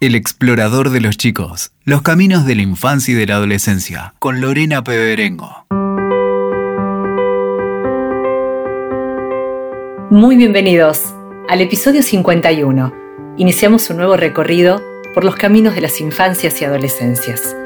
El 0.00 0.14
explorador 0.14 0.90
de 0.90 1.00
los 1.00 1.16
chicos, 1.16 1.72
los 1.82 2.02
caminos 2.02 2.46
de 2.46 2.54
la 2.54 2.62
infancia 2.62 3.10
y 3.10 3.16
de 3.16 3.26
la 3.26 3.34
adolescencia, 3.34 4.14
con 4.20 4.40
Lorena 4.40 4.84
Peberengo. 4.84 5.66
Muy 10.08 10.36
bienvenidos 10.36 11.02
al 11.48 11.62
episodio 11.62 12.04
51. 12.04 12.94
Iniciamos 13.38 13.90
un 13.90 13.96
nuevo 13.96 14.16
recorrido 14.16 14.80
por 15.14 15.24
los 15.24 15.34
caminos 15.34 15.74
de 15.74 15.80
las 15.80 16.00
infancias 16.00 16.62
y 16.62 16.64
adolescencias. 16.64 17.56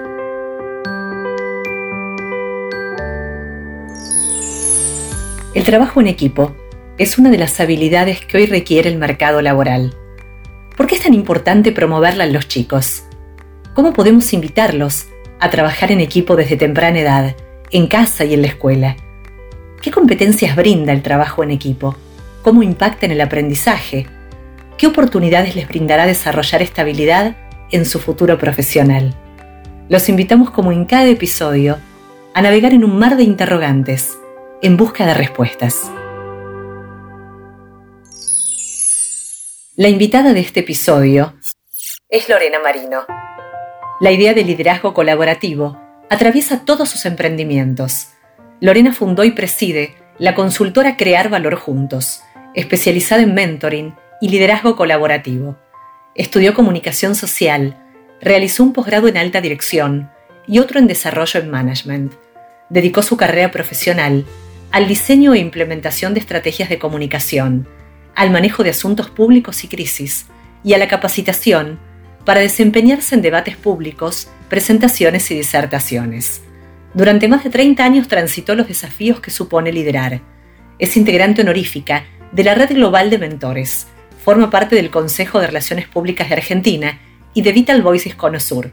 El 5.53 5.65
trabajo 5.65 6.01
en 6.01 6.07
equipo 6.07 6.57
es 6.97 7.19
una 7.19 7.29
de 7.29 7.37
las 7.37 7.61
habilidades 7.61 8.25
que 8.25 8.39
hoy 8.39 8.47
requiere 8.47 8.89
el 8.89 8.97
mercado 8.97 9.43
laboral 9.43 9.95
¿Por 10.77 10.87
qué 10.87 10.95
es 10.95 11.03
tan 11.03 11.15
importante 11.15 11.73
promoverla 11.73 12.25
en 12.25 12.33
los 12.33 12.49
chicos? 12.49 13.05
¿Cómo 13.75 13.93
podemos 13.93 14.33
invitarlos 14.33 15.07
a 15.39 15.51
trabajar 15.51 15.93
en 15.93 16.01
equipo 16.01 16.35
desde 16.35 16.57
temprana 16.57 16.99
edad, 16.99 17.37
en 17.71 17.87
casa 17.87 18.25
y 18.25 18.35
en 18.35 18.43
la 18.43 18.49
escuela? 18.49 18.97
¿Qué 19.83 19.91
competencias 19.91 20.57
brinda 20.57 20.93
el 20.93 21.03
trabajo 21.03 21.43
en 21.43 21.51
equipo? 21.51 21.97
¿Cómo 22.43 22.63
impacta 22.63 23.07
en 23.07 23.13
el 23.13 23.21
aprendizaje? 23.21 24.07
¿Qué 24.79 24.87
oportunidades 24.87 25.57
les 25.57 25.69
brindará 25.69 26.07
desarrollar 26.07 26.63
esta 26.63 26.83
habilidad 26.83 27.37
en 27.71 27.85
su 27.85 27.99
futuro 27.99 28.39
profesional? 28.39 29.15
Los 29.89 30.09
invitamos 30.09 30.51
como 30.51 30.73
en 30.73 30.87
cada 30.87 31.07
episodio 31.07 31.79
a 32.35 32.41
navegar 32.41 32.73
en 32.73 32.85
un 32.85 32.99
mar 32.99 33.17
de 33.17 33.25
interrogantes 33.25 34.17
en 34.63 34.77
busca 34.77 35.05
de 35.05 35.15
respuestas. 35.15 35.91
La 39.75 39.89
invitada 39.89 40.35
de 40.35 40.41
este 40.41 40.61
episodio 40.61 41.33
es 42.11 42.29
Lorena 42.29 42.59
Marino. 42.59 43.07
La 44.03 44.13
idea 44.13 44.35
de 44.35 44.45
liderazgo 44.45 44.93
colaborativo 44.93 45.81
atraviesa 46.11 46.67
todos 46.67 46.91
sus 46.91 47.07
emprendimientos. 47.07 48.09
Lorena 48.61 48.93
fundó 48.93 49.25
y 49.25 49.31
preside 49.31 49.95
la 50.19 50.35
consultora 50.35 50.99
Crear 50.99 51.31
Valor 51.31 51.55
Juntos, 51.55 52.21
especializada 52.55 53.23
en 53.23 53.33
mentoring 53.33 53.95
y 54.21 54.29
liderazgo 54.29 54.77
colaborativo. 54.77 55.57
Estudió 56.15 56.53
comunicación 56.53 57.15
social, 57.15 57.83
realizó 58.21 58.65
un 58.65 58.75
posgrado 58.75 59.09
en 59.09 59.17
alta 59.17 59.41
dirección 59.41 60.11
y 60.47 60.59
otro 60.59 60.81
en 60.81 60.87
desarrollo 60.87 61.41
en 61.41 61.51
management. 61.51 62.13
Dedicó 62.69 63.01
su 63.01 63.17
carrera 63.17 63.51
profesional 63.51 64.27
al 64.71 64.87
diseño 64.87 65.33
e 65.33 65.39
implementación 65.39 66.13
de 66.13 66.21
estrategias 66.21 66.69
de 66.69 66.79
comunicación, 66.79 67.67
al 68.15 68.31
manejo 68.31 68.63
de 68.63 68.71
asuntos 68.71 69.11
públicos 69.11 69.65
y 69.65 69.69
crisis, 69.69 70.27
y 70.65 70.75
a 70.75 70.79
la 70.79 70.89
capacitación 70.89 71.79
para 72.25 72.41
desempeñarse 72.41 73.15
en 73.15 73.23
debates 73.23 73.57
públicos, 73.57 74.29
presentaciones 74.49 75.31
y 75.31 75.35
disertaciones. 75.35 76.43
Durante 76.95 77.27
más 77.27 77.43
de 77.43 77.51
30 77.51 77.85
años 77.85 78.09
transitó 78.09 78.55
los 78.55 78.69
desafíos 78.69 79.21
que 79.21 79.31
supone 79.31 79.73
liderar. 79.73 80.21
Es 80.79 80.97
integrante 80.97 81.43
honorífica 81.43 82.05
de 82.33 82.45
la 82.45 82.55
Red 82.55 82.75
Global 82.75 83.11
de 83.11 83.19
Mentores, 83.19 83.87
forma 84.23 84.51
parte 84.51 84.77
del 84.77 84.91
Consejo 84.91 85.41
de 85.41 85.49
Relaciones 85.49 85.89
Públicas 85.89 86.29
de 86.29 86.37
Argentina 86.37 87.01
y 87.35 87.43
de 87.43 87.53
Vital 87.53 87.83
Voices 87.83 88.15
Conosur. 88.15 88.73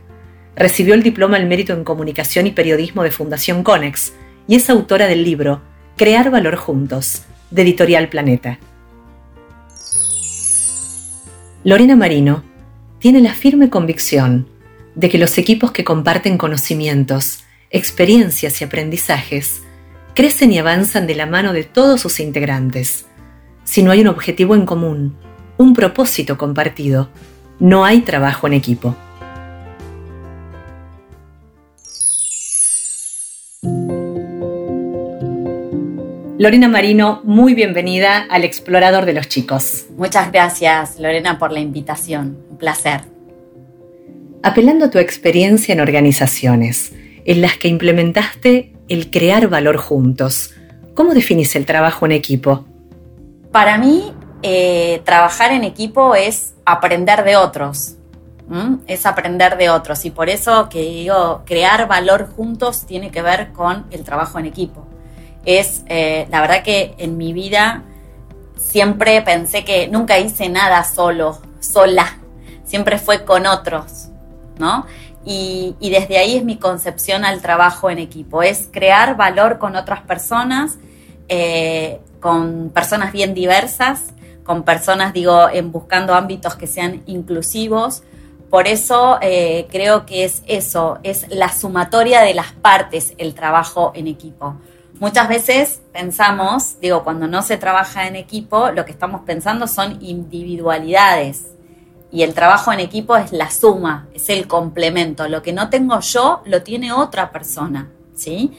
Recibió 0.56 0.94
el 0.94 1.04
diploma 1.04 1.38
al 1.38 1.48
mérito 1.48 1.74
en 1.74 1.84
Comunicación 1.84 2.46
y 2.46 2.52
Periodismo 2.52 3.04
de 3.04 3.12
Fundación 3.12 3.64
Conex 3.64 4.14
y 4.48 4.56
es 4.56 4.70
autora 4.70 5.08
del 5.08 5.24
libro 5.24 5.62
Crear 5.96 6.30
Valor 6.30 6.56
Juntos, 6.56 7.24
de 7.52 7.62
Editorial 7.62 8.10
Planeta. 8.10 8.60
Lorena 11.66 11.98
Marino 11.98 12.44
tiene 13.00 13.20
la 13.20 13.34
firme 13.34 13.70
convicción 13.70 14.48
de 14.96 15.10
que 15.10 15.18
los 15.18 15.38
equipos 15.38 15.74
que 15.74 15.84
comparten 15.84 16.38
conocimientos, 16.38 17.44
experiencias 17.70 18.62
y 18.62 18.64
aprendizajes 18.64 19.62
crecen 20.14 20.54
y 20.54 20.58
avanzan 20.58 21.06
de 21.06 21.16
la 21.16 21.26
mano 21.26 21.52
de 21.52 21.66
todos 21.66 22.00
sus 22.00 22.22
integrantes. 22.22 23.08
Si 23.66 23.84
no 23.84 23.92
hay 23.92 24.00
un 24.00 24.08
objetivo 24.08 24.56
en 24.56 24.66
común, 24.66 25.18
un 25.58 25.74
propósito 25.74 26.38
compartido, 26.38 27.10
no 27.60 27.84
hay 27.84 28.02
trabajo 28.02 28.48
en 28.48 28.54
equipo. 28.54 28.96
Lorena 36.40 36.70
Marino, 36.70 37.20
muy 37.26 37.54
bienvenida 37.54 38.26
al 38.30 38.46
Explorador 38.46 39.04
de 39.04 39.12
los 39.12 39.28
Chicos. 39.28 39.88
Muchas 39.98 40.32
gracias, 40.32 40.98
Lorena, 40.98 41.38
por 41.38 41.52
la 41.52 41.60
invitación. 41.60 42.38
Un 42.50 42.58
placer. 42.58 43.02
Apelando 44.42 44.86
a 44.86 44.90
tu 44.90 45.00
experiencia 45.00 45.74
en 45.74 45.82
organizaciones, 45.82 46.94
en 47.26 47.42
las 47.42 47.58
que 47.58 47.68
implementaste 47.68 48.72
el 48.88 49.12
crear 49.12 49.50
valor 49.50 49.76
juntos, 49.76 50.56
¿cómo 50.94 51.14
definís 51.14 51.58
el 51.58 51.66
trabajo 51.66 52.06
en 52.06 52.14
equipo? 52.14 52.66
Para 53.52 53.78
mí, 53.78 54.14
eh, 54.42 55.02
trabajar 55.04 55.52
en 55.52 55.66
equipo 55.66 56.16
es 56.16 56.54
aprender 56.64 57.26
de 57.26 57.36
otros. 57.36 57.98
Es 58.88 59.06
aprender 59.06 59.58
de 59.58 59.70
otros. 59.70 60.06
Y 60.06 60.12
por 60.12 60.30
eso 60.30 60.70
que 60.70 60.84
digo, 60.84 61.44
crear 61.46 61.86
valor 61.90 62.30
juntos 62.34 62.86
tiene 62.86 63.12
que 63.12 63.22
ver 63.22 63.52
con 63.52 63.88
el 63.92 64.06
trabajo 64.06 64.40
en 64.40 64.46
equipo 64.46 64.88
es, 65.46 65.84
eh, 65.88 66.28
la 66.30 66.42
verdad 66.42 66.64
que 66.64 66.96
en 66.98 67.18
mi 67.18 67.34
vida 67.34 67.84
siempre 68.56 69.22
pensé 69.22 69.64
que 69.64 69.88
nunca 69.88 70.20
hice 70.20 70.50
nada 70.50 70.84
solo, 70.84 71.40
sola, 71.60 72.18
siempre 72.66 72.98
fue 72.98 73.26
con 73.26 73.48
otros, 73.48 74.10
¿no? 74.58 74.86
Y, 75.26 75.76
desde 75.80 76.18
ahí 76.18 76.38
es 76.38 76.44
mi 76.44 76.58
concepción 76.58 77.26
al 77.26 77.42
trabajo 77.42 77.90
en 77.90 78.00
equipo, 78.00 78.42
es 78.42 78.68
crear 78.72 79.16
valor 79.18 79.60
con 79.60 79.76
otras 79.76 80.02
personas, 80.02 80.78
eh, 81.28 82.00
con 82.20 82.72
personas 82.74 83.12
bien 83.12 83.34
diversas, 83.34 84.14
con 84.44 84.64
personas, 84.64 85.14
digo, 85.14 85.50
en 85.50 85.72
buscando 85.72 86.16
ámbitos 86.16 86.56
que 86.56 86.68
sean 86.68 87.04
inclusivos. 87.06 88.02
Por 88.50 88.68
eso 88.68 89.20
eh, 89.22 89.68
creo 89.70 90.06
que 90.08 90.24
es 90.24 90.42
eso, 90.48 90.98
es 91.04 91.28
la 91.30 91.50
sumatoria 91.50 92.22
de 92.22 92.34
las 92.34 92.54
partes 92.54 93.14
el 93.20 93.36
trabajo 93.36 93.92
en 93.94 94.08
equipo. 94.08 94.56
Muchas 95.00 95.30
veces 95.30 95.82
pensamos, 95.94 96.80
digo, 96.82 97.06
cuando 97.06 97.26
no 97.26 97.42
se 97.42 97.56
trabaja 97.56 98.08
en 98.08 98.18
equipo, 98.18 98.72
lo 98.72 98.84
que 98.84 98.92
estamos 98.92 99.22
pensando 99.22 99.66
son 99.66 99.98
individualidades. 100.02 101.46
Y 102.12 102.24
el 102.24 102.34
trabajo 102.34 102.74
en 102.74 102.82
equipo 102.82 103.16
es 103.16 103.32
la 103.32 103.50
suma, 103.50 104.08
es 104.14 104.30
el 104.30 104.46
complemento. 104.46 105.30
Lo 105.30 105.42
que 105.42 105.54
no 105.54 105.70
tengo 105.70 106.00
yo, 106.02 106.42
lo 106.46 106.64
tiene 106.64 106.92
otra 106.92 107.32
persona, 107.32 107.90
¿sí? 108.14 108.52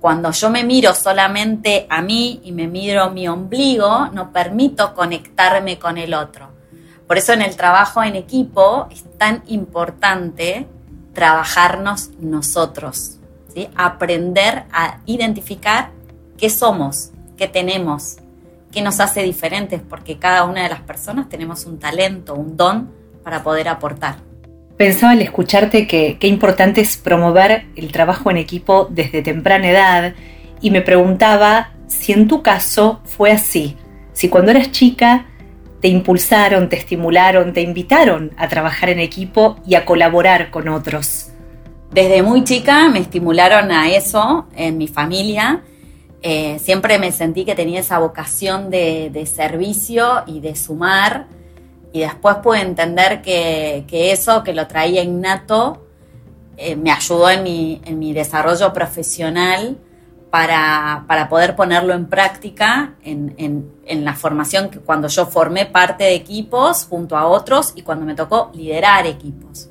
Cuando 0.00 0.30
yo 0.30 0.48
me 0.48 0.64
miro 0.64 0.94
solamente 0.94 1.86
a 1.90 2.00
mí 2.02 2.40
y 2.44 2.52
me 2.52 2.68
miro 2.68 3.10
mi 3.10 3.26
ombligo, 3.26 4.06
no 4.12 4.32
permito 4.32 4.94
conectarme 4.94 5.78
con 5.78 5.98
el 5.98 6.14
otro. 6.14 6.48
Por 7.06 7.18
eso 7.18 7.32
en 7.32 7.42
el 7.42 7.56
trabajo 7.56 8.02
en 8.02 8.14
equipo 8.14 8.86
es 8.90 9.04
tan 9.18 9.42
importante 9.48 10.68
trabajarnos 11.12 12.10
nosotros, 12.20 13.18
aprender 13.76 14.64
a 14.72 14.98
identificar 15.06 15.90
qué 16.38 16.50
somos, 16.50 17.10
qué 17.36 17.48
tenemos, 17.48 18.18
qué 18.72 18.82
nos 18.82 19.00
hace 19.00 19.22
diferentes, 19.22 19.80
porque 19.80 20.18
cada 20.18 20.44
una 20.44 20.62
de 20.62 20.68
las 20.68 20.80
personas 20.80 21.28
tenemos 21.28 21.66
un 21.66 21.78
talento, 21.78 22.34
un 22.34 22.56
don 22.56 22.90
para 23.22 23.42
poder 23.42 23.68
aportar. 23.68 24.16
Pensaba 24.76 25.12
al 25.12 25.20
escucharte 25.20 25.86
que 25.86 26.16
qué 26.18 26.26
importante 26.26 26.80
es 26.80 26.96
promover 26.96 27.66
el 27.76 27.92
trabajo 27.92 28.30
en 28.30 28.38
equipo 28.38 28.88
desde 28.90 29.22
temprana 29.22 29.70
edad 29.70 30.14
y 30.62 30.70
me 30.70 30.80
preguntaba 30.80 31.72
si 31.86 32.12
en 32.12 32.28
tu 32.28 32.42
caso 32.42 33.00
fue 33.04 33.30
así, 33.30 33.76
si 34.12 34.28
cuando 34.28 34.52
eras 34.52 34.70
chica 34.70 35.26
te 35.80 35.88
impulsaron, 35.88 36.68
te 36.68 36.76
estimularon, 36.76 37.52
te 37.52 37.62
invitaron 37.62 38.32
a 38.36 38.48
trabajar 38.48 38.90
en 38.90 39.00
equipo 39.00 39.56
y 39.66 39.74
a 39.74 39.84
colaborar 39.84 40.50
con 40.50 40.68
otros. 40.68 41.30
Desde 41.90 42.22
muy 42.22 42.44
chica 42.44 42.88
me 42.88 43.00
estimularon 43.00 43.72
a 43.72 43.90
eso 43.90 44.46
en 44.54 44.78
mi 44.78 44.86
familia. 44.86 45.64
Eh, 46.22 46.60
siempre 46.60 47.00
me 47.00 47.10
sentí 47.10 47.44
que 47.44 47.56
tenía 47.56 47.80
esa 47.80 47.98
vocación 47.98 48.70
de, 48.70 49.28
servicio 49.32 50.22
y 50.26 50.38
de 50.38 50.54
sumar. 50.54 51.26
Y 51.92 52.00
después 52.00 52.36
pude 52.36 52.60
entender 52.60 53.22
que, 53.22 53.84
eso, 53.90 54.44
que 54.44 54.52
lo 54.52 54.68
traía 54.68 55.02
innato, 55.02 55.84
eh, 56.56 56.76
me 56.76 56.92
ayudó 56.92 57.28
en 57.28 57.42
mi, 57.42 58.12
desarrollo 58.12 58.72
profesional 58.72 59.76
para, 60.30 61.26
poder 61.28 61.56
ponerlo 61.56 61.92
en 61.92 62.06
práctica 62.06 62.94
en, 63.02 63.34
en, 63.84 64.04
la 64.04 64.14
formación, 64.14 64.70
cuando 64.86 65.08
yo 65.08 65.26
formé 65.26 65.66
parte 65.66 66.04
de 66.04 66.14
equipos 66.14 66.84
junto 66.84 67.16
a 67.16 67.26
otros 67.26 67.72
y 67.74 67.82
cuando 67.82 68.06
me 68.06 68.14
tocó 68.14 68.52
liderar 68.54 69.08
equipos. 69.08 69.68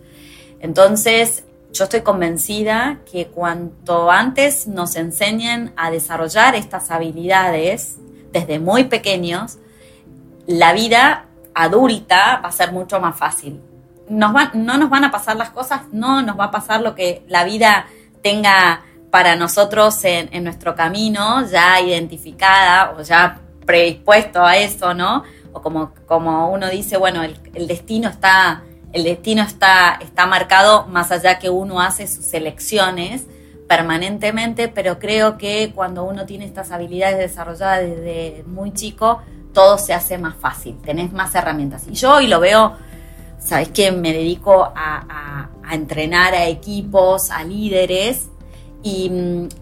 Entonces, 0.59 1.45
yo 1.71 1.83
estoy 1.83 2.01
convencida 2.01 2.99
que 3.09 3.27
cuanto 3.27 4.09
antes 4.09 4.67
nos 4.67 4.95
enseñen 4.95 5.73
a 5.77 5.91
desarrollar 5.91 6.55
estas 6.55 6.91
habilidades 6.91 7.97
desde 8.31 8.59
muy 8.59 8.85
pequeños, 8.85 9.57
la 10.47 10.73
vida 10.73 11.25
adulta 11.53 12.41
va 12.43 12.49
a 12.49 12.51
ser 12.51 12.71
mucho 12.71 12.99
más 12.99 13.17
fácil. 13.17 13.61
no 14.09 14.31
nos 14.77 14.89
van 14.89 15.03
a 15.03 15.11
pasar 15.11 15.35
las 15.35 15.51
cosas, 15.51 15.81
no 15.91 16.21
nos 16.23 16.39
va 16.39 16.45
a 16.45 16.51
pasar 16.51 16.81
lo 16.81 16.95
que 16.95 17.23
la 17.27 17.43
vida 17.43 17.85
tenga 18.23 18.81
para 19.11 19.35
nosotros 19.35 20.03
en, 20.05 20.43
nuestro 20.43 20.75
camino, 20.75 21.47
ya 21.47 21.79
identificada 21.81 22.91
o 22.91 23.01
ya 23.01 23.39
predispuesto 23.65 24.43
a 24.43 24.57
eso, 24.57 24.93
¿no? 24.93 25.23
O 25.53 25.61
como, 25.61 25.93
como 26.07 26.49
uno 26.51 26.69
dice, 26.69 26.97
bueno, 26.97 27.23
el 27.23 27.67
destino 27.67 28.09
está, 28.09 28.63
el 28.93 29.03
destino 29.03 29.43
está, 29.43 29.99
está 30.01 30.25
marcado 30.25 30.87
más 30.87 31.11
allá 31.11 31.39
que 31.39 31.49
uno 31.49 31.81
hace 31.81 32.07
sus 32.07 32.33
elecciones 32.33 33.25
permanentemente, 33.67 34.67
pero 34.67 34.97
creo 34.97 35.37
que 35.37 35.71
cuando 35.75 36.03
uno 36.03 36.25
tiene 36.25 36.45
estas 36.45 36.71
habilidades 36.71 37.19
desarrolladas 37.19 37.81
desde 37.81 38.43
muy 38.47 38.73
chico, 38.73 39.21
todo 39.53 39.77
se 39.77 39.93
hace 39.93 40.17
más 40.17 40.35
fácil, 40.35 40.77
tenés 40.83 41.11
más 41.13 41.35
herramientas. 41.35 41.83
Y 41.87 41.93
yo 41.93 42.15
hoy 42.15 42.25
lo 42.25 42.39
veo, 42.39 42.73
sabes 43.37 43.69
que 43.69 43.91
me 43.91 44.11
dedico 44.11 44.71
a, 44.75 45.49
entrenar 45.71 46.33
a 46.33 46.47
equipos, 46.47 47.29
a 47.29 47.43
líderes, 47.43 48.29
y, 48.81 49.11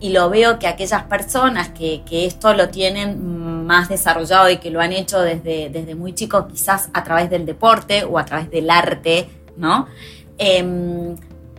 lo 0.10 0.30
veo 0.30 0.58
que 0.58 0.68
aquellas 0.68 1.04
personas 1.04 1.70
que, 1.70 2.02
esto 2.10 2.54
lo 2.54 2.70
tienen 2.70 3.18
más 3.68 3.90
desarrollado 3.90 4.50
y 4.50 4.58
que 4.58 4.72
lo 4.72 4.82
han 4.82 4.94
hecho 4.94 5.20
desde, 5.20 5.70
desde 5.70 5.94
muy 5.94 6.16
chicos, 6.16 6.46
quizás 6.50 6.90
a 6.94 7.04
través 7.04 7.30
del 7.30 7.46
deporte 7.46 8.06
o 8.06 8.18
a 8.18 8.26
través 8.26 8.50
del 8.50 8.70
arte, 8.70 9.30
¿no? 9.58 9.88
Em, 10.38 11.16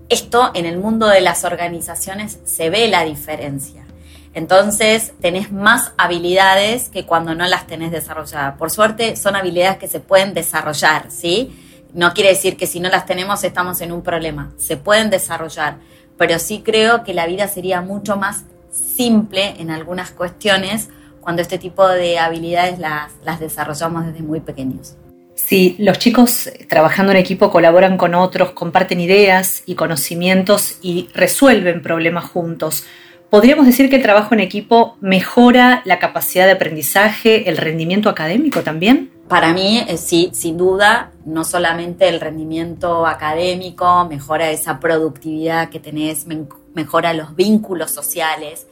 esto 0.09 0.51
en 0.55 0.65
el 0.65 0.79
mundo 0.79 1.07
de 1.07 1.21
las 1.21 1.45
organizaciones 1.45 2.39
se 2.45 2.71
ve 2.71 2.89
la 2.89 3.05
diferencia. 3.05 3.85
Entonces 4.33 5.13
tenés 5.21 5.53
más 5.53 5.93
habilidades 5.99 6.89
que 6.89 7.05
cuando 7.05 7.35
no 7.35 7.47
las 7.47 7.67
tenés 7.67 7.91
desarrolladas. 7.91 8.57
Por 8.57 8.71
suerte 8.71 9.17
son 9.17 9.37
habilidades 9.37 9.79
que 9.79 9.89
se 9.89 10.01
pueden 10.01 10.33
desarrollar, 10.33 11.11
¿sí? 11.11 11.85
No 11.93 12.15
quiere 12.15 12.31
decir 12.31 12.57
que 12.57 12.67
si 12.67 12.81
no 12.81 12.89
las 12.89 13.05
tenemos 13.05 13.45
estamos 13.45 13.81
en 13.81 13.93
un 13.93 14.03
problema. 14.03 14.53
Se 14.57 14.77
pueden 14.77 15.11
desarrollar, 15.11 15.77
pero 16.17 16.39
sí 16.39 16.63
creo 16.65 17.05
que 17.05 17.15
la 17.15 17.27
vida 17.27 17.49
sería 17.49 17.81
mucho 17.81 18.17
más 18.17 18.45
simple 18.71 19.55
en 19.59 19.71
algunas 19.71 20.11
cuestiones 20.11 20.89
cuando 21.21 21.43
este 21.43 21.59
tipo 21.59 21.87
de 21.87 22.19
habilidades 22.19 22.79
las, 22.79 23.13
las 23.25 23.41
desarrollamos 23.41 24.07
desde 24.07 24.23
muy 24.23 24.41
pequeños. 24.41 24.97
Si 25.35 25.77
los 25.79 25.99
chicos 25.99 26.51
trabajando 26.69 27.13
en 27.13 27.19
equipo 27.19 27.51
colaboran 27.51 27.97
con 27.97 28.15
otros, 28.15 28.51
comparten 28.51 29.01
ideas 29.01 29.63
y 29.67 29.77
conocimientos 29.77 30.79
y 30.83 31.09
resuelven 31.15 31.81
problemas 31.81 32.25
juntos, 32.25 32.85
¿podríamos 33.31 33.65
decir 33.65 33.89
que 33.89 33.97
el 33.97 34.03
trabajo 34.03 34.35
en 34.35 34.41
equipo 34.41 34.97
mejora 35.01 35.81
la 35.85 36.01
capacidad 36.01 36.45
de 36.45 36.53
aprendizaje, 36.53 37.49
el 37.49 37.57
rendimiento 37.57 38.11
académico 38.11 38.63
también? 38.63 39.11
Para 39.29 39.53
mí, 39.53 39.85
eh, 39.87 39.97
sí, 39.97 40.31
sin 40.33 40.57
duda, 40.57 41.13
no 41.25 41.45
solamente 41.45 42.09
el 42.09 42.21
rendimiento 42.21 43.07
académico, 43.07 44.07
mejora 44.07 44.51
esa 44.51 44.81
productividad 44.81 45.69
que 45.71 45.81
tenés, 45.81 46.27
mejora 46.75 47.13
los 47.13 47.37
vínculos 47.37 47.93
sociales, 47.93 48.67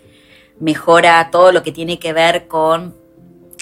mejora 0.60 1.28
todo 1.30 1.52
lo 1.52 1.62
que 1.62 1.72
tiene 1.72 1.98
que 1.98 2.12
ver 2.12 2.48
con 2.48 2.94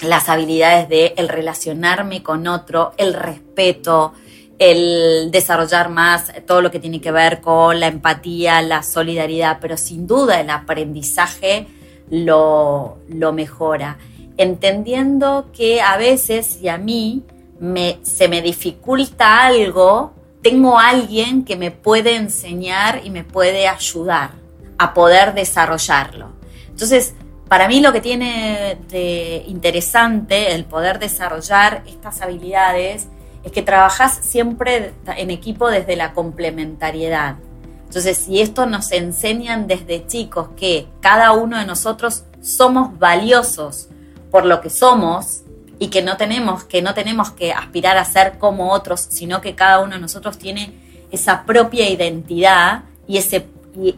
las 0.03 0.29
habilidades 0.29 0.89
de 0.89 1.13
el 1.17 1.29
relacionarme 1.29 2.21
con 2.21 2.47
otro, 2.47 2.93
el 2.97 3.13
respeto, 3.13 4.13
el 4.59 5.31
desarrollar 5.31 5.89
más 5.89 6.31
todo 6.45 6.61
lo 6.61 6.71
que 6.71 6.79
tiene 6.79 7.01
que 7.01 7.11
ver 7.11 7.41
con 7.41 7.79
la 7.79 7.87
empatía, 7.87 8.61
la 8.61 8.83
solidaridad, 8.83 9.59
pero 9.59 9.77
sin 9.77 10.07
duda 10.07 10.39
el 10.39 10.49
aprendizaje 10.49 11.67
lo, 12.09 12.97
lo 13.09 13.33
mejora. 13.33 13.97
Entendiendo 14.37 15.47
que 15.53 15.81
a 15.81 15.97
veces, 15.97 16.61
y 16.61 16.67
a 16.67 16.77
mí 16.77 17.23
me, 17.59 17.99
se 18.03 18.27
me 18.27 18.41
dificulta 18.41 19.45
algo, 19.45 20.13
tengo 20.41 20.77
alguien 20.77 21.43
que 21.43 21.55
me 21.55 21.71
puede 21.71 22.15
enseñar 22.15 23.01
y 23.03 23.09
me 23.09 23.23
puede 23.23 23.67
ayudar 23.67 24.31
a 24.77 24.93
poder 24.93 25.33
desarrollarlo. 25.33 26.34
Entonces, 26.75 27.13
para 27.47 27.69
mí 27.69 27.79
lo 27.79 27.93
que 27.93 28.01
tiene 28.01 28.77
de 28.89 29.45
interesante 29.47 30.53
el 30.53 30.65
poder 30.65 30.99
desarrollar 30.99 31.83
estas 31.87 32.21
habilidades 32.21 33.07
es 33.45 33.51
que 33.53 33.61
trabajas 33.61 34.19
siempre 34.21 34.93
en 35.15 35.31
equipo 35.31 35.69
desde 35.69 35.95
la 35.95 36.11
complementariedad. 36.13 37.37
Entonces, 37.85 38.17
si 38.17 38.41
esto 38.41 38.65
nos 38.65 38.91
enseñan 38.91 39.67
desde 39.67 40.05
chicos 40.05 40.49
que 40.57 40.87
cada 40.99 41.31
uno 41.31 41.57
de 41.57 41.65
nosotros 41.65 42.25
somos 42.41 42.99
valiosos 42.99 43.87
por 44.31 44.45
lo 44.45 44.59
que 44.59 44.69
somos 44.69 45.43
y 45.79 45.87
que 45.87 46.01
no 46.01 46.17
tenemos 46.17 46.65
que 46.65 46.81
no 46.81 46.93
tenemos 46.93 47.31
que 47.31 47.53
aspirar 47.53 47.97
a 47.97 48.03
ser 48.03 48.37
como 48.37 48.73
otros, 48.73 48.99
sino 48.99 49.39
que 49.39 49.55
cada 49.55 49.79
uno 49.79 49.95
de 49.95 50.01
nosotros 50.01 50.37
tiene 50.37 50.73
esa 51.09 51.45
propia 51.45 51.89
identidad 51.89 52.83
y 53.07 53.17
ese 53.17 53.47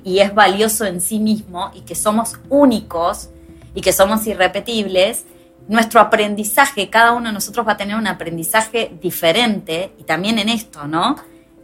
y 0.03 0.19
es 0.19 0.33
valioso 0.33 0.85
en 0.85 1.01
sí 1.01 1.19
mismo 1.19 1.71
y 1.73 1.81
que 1.81 1.95
somos 1.95 2.39
únicos 2.49 3.29
y 3.73 3.81
que 3.81 3.93
somos 3.93 4.25
irrepetibles, 4.25 5.25
nuestro 5.67 5.99
aprendizaje, 5.99 6.89
cada 6.89 7.11
uno 7.13 7.27
de 7.27 7.33
nosotros 7.33 7.67
va 7.67 7.73
a 7.73 7.77
tener 7.77 7.97
un 7.97 8.07
aprendizaje 8.07 8.91
diferente 9.01 9.91
y 9.97 10.03
también 10.03 10.39
en 10.39 10.49
esto, 10.49 10.87
¿no? 10.87 11.17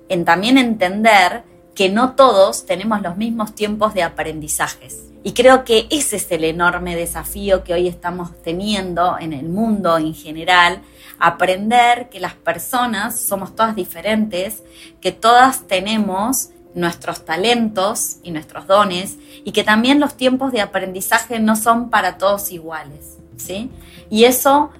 En 0.10 0.25
también 0.25 0.57
entender 0.57 1.44
que 1.74 1.89
no 1.89 2.13
todos 2.13 2.65
tenemos 2.65 3.01
los 3.01 3.18
mismos 3.18 3.56
tiempos 3.56 3.94
de 3.94 4.04
aprendizajes. 4.04 5.06
Y 5.24 5.31
creo 5.31 5.63
que 5.63 5.88
ese 5.89 6.18
es 6.18 6.30
el 6.31 6.44
enorme 6.44 6.98
desafío 6.98 7.63
que 7.63 7.74
hoy 7.74 7.88
estamos 7.88 8.30
teniendo 8.44 9.18
en 9.18 9.31
el 9.31 9.48
mundo 9.48 9.98
en 9.98 10.13
general, 10.13 10.81
aprender 11.18 12.10
que 12.10 12.19
las 12.19 12.33
personas 12.33 13.19
somos 13.21 13.56
todas 13.56 13.74
diferentes, 13.74 14.63
que 15.00 15.13
todas 15.13 15.65
tenemos 15.65 16.50
nuestros 16.75 17.25
talentos 17.25 18.18
y 18.24 18.31
nuestros 18.31 18.68
dones 18.68 19.18
y 19.44 19.52
que 19.52 19.64
también 19.64 20.00
los 20.00 20.16
tiempos 20.16 20.52
de 20.52 20.62
aprendizaje 20.62 21.40
no 21.40 21.56
son 21.56 21.90
para 21.90 22.18
todos 22.18 22.52
iguales, 22.52 23.18
¿sí? 23.38 23.70
Y 24.10 24.25
eso 24.25 24.72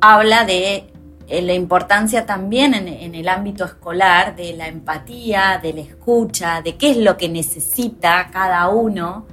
habla 0.00 0.44
de 0.44 0.90
eh, 1.28 1.42
la 1.42 1.54
importancia 1.54 2.24
también 2.24 2.74
en, 2.74 3.14
el 3.14 3.28
ámbito 3.28 3.64
escolar 3.64 4.36
de 4.36 4.52
la 4.52 4.68
empatía, 4.68 5.58
de 5.60 5.72
la 5.72 5.80
escucha, 5.80 6.62
de 6.62 6.76
qué 6.76 6.92
es 6.92 6.96
lo 6.98 7.16
que 7.16 7.28
necesita 7.28 8.30
cada 8.32 8.68
uno, 8.68 9.26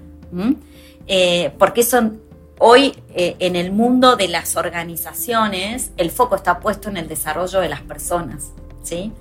eh, 1.05 1.53
porque 1.59 1.85
hoy 2.57 2.95
eh, 3.13 3.35
en 3.39 3.55
el 3.55 3.71
mundo 3.71 4.15
de 4.15 4.27
las 4.27 4.55
organizaciones 4.55 5.91
el 5.97 6.09
foco 6.09 6.35
está 6.35 6.59
puesto 6.59 6.89
en 6.89 6.97
el 6.97 7.07
desarrollo 7.07 7.59
de 7.59 7.69
las 7.69 7.81
personas, 7.81 8.51
¿sí? 8.81 9.11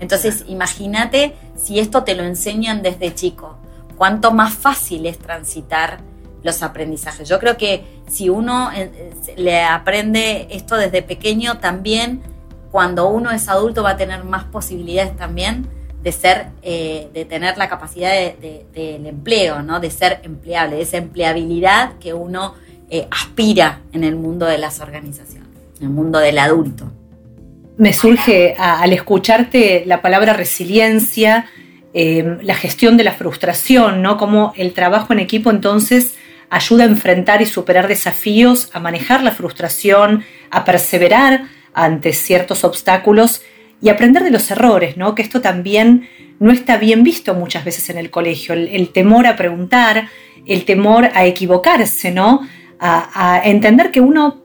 Entonces, 0.00 0.44
imagínate 0.48 1.34
si 1.56 1.78
esto 1.78 2.02
te 2.04 2.14
lo 2.14 2.24
enseñan 2.24 2.82
desde 2.82 3.14
chico, 3.14 3.56
cuánto 3.96 4.32
más 4.32 4.54
fácil 4.54 5.06
es 5.06 5.18
transitar 5.18 6.00
los 6.42 6.62
aprendizajes. 6.62 7.28
Yo 7.28 7.38
creo 7.38 7.58
que 7.58 7.84
si 8.08 8.30
uno 8.30 8.70
eh, 8.74 9.12
le 9.36 9.62
aprende 9.62 10.48
esto 10.50 10.76
desde 10.76 11.02
pequeño, 11.02 11.58
también 11.58 12.22
cuando 12.72 13.08
uno 13.08 13.30
es 13.30 13.48
adulto 13.48 13.82
va 13.82 13.90
a 13.90 13.96
tener 13.98 14.24
más 14.24 14.44
posibilidades 14.44 15.14
también 15.16 15.68
de 16.02 16.12
ser, 16.12 16.46
eh, 16.62 17.10
de 17.12 17.26
tener 17.26 17.58
la 17.58 17.68
capacidad 17.68 18.12
del 18.12 19.06
empleo, 19.06 19.62
¿no? 19.62 19.80
De 19.80 19.90
ser 19.90 20.20
empleable, 20.22 20.76
de 20.76 20.82
esa 20.82 20.96
empleabilidad 20.96 21.98
que 21.98 22.14
uno 22.14 22.54
eh, 22.88 23.06
aspira 23.10 23.80
en 23.92 24.04
el 24.04 24.16
mundo 24.16 24.46
de 24.46 24.56
las 24.56 24.80
organizaciones, 24.80 25.48
en 25.78 25.88
el 25.88 25.90
mundo 25.90 26.18
del 26.20 26.38
adulto 26.38 26.90
me 27.80 27.94
surge 27.94 28.56
al 28.58 28.92
escucharte 28.92 29.84
la 29.86 30.02
palabra 30.02 30.34
resiliencia, 30.34 31.46
eh, 31.94 32.36
la 32.42 32.54
gestión 32.54 32.98
de 32.98 33.04
la 33.04 33.12
frustración, 33.12 34.02
¿no? 34.02 34.18
Cómo 34.18 34.52
el 34.58 34.74
trabajo 34.74 35.14
en 35.14 35.18
equipo 35.18 35.50
entonces 35.50 36.16
ayuda 36.50 36.84
a 36.84 36.88
enfrentar 36.88 37.40
y 37.40 37.46
superar 37.46 37.88
desafíos, 37.88 38.68
a 38.74 38.80
manejar 38.80 39.22
la 39.24 39.30
frustración, 39.30 40.24
a 40.50 40.66
perseverar 40.66 41.44
ante 41.72 42.12
ciertos 42.12 42.64
obstáculos 42.64 43.40
y 43.80 43.88
aprender 43.88 44.24
de 44.24 44.30
los 44.30 44.50
errores, 44.50 44.98
¿no? 44.98 45.14
Que 45.14 45.22
esto 45.22 45.40
también 45.40 46.06
no 46.38 46.52
está 46.52 46.76
bien 46.76 47.02
visto 47.02 47.32
muchas 47.32 47.64
veces 47.64 47.88
en 47.88 47.96
el 47.96 48.10
colegio, 48.10 48.52
el, 48.52 48.90
temor 48.90 49.26
a 49.26 49.36
preguntar, 49.36 50.08
el 50.44 50.66
temor 50.66 51.08
a 51.14 51.24
equivocarse, 51.24 52.10
¿no? 52.10 52.46
a 52.82 53.42
entender 53.44 53.90
que 53.90 54.00
uno 54.00 54.40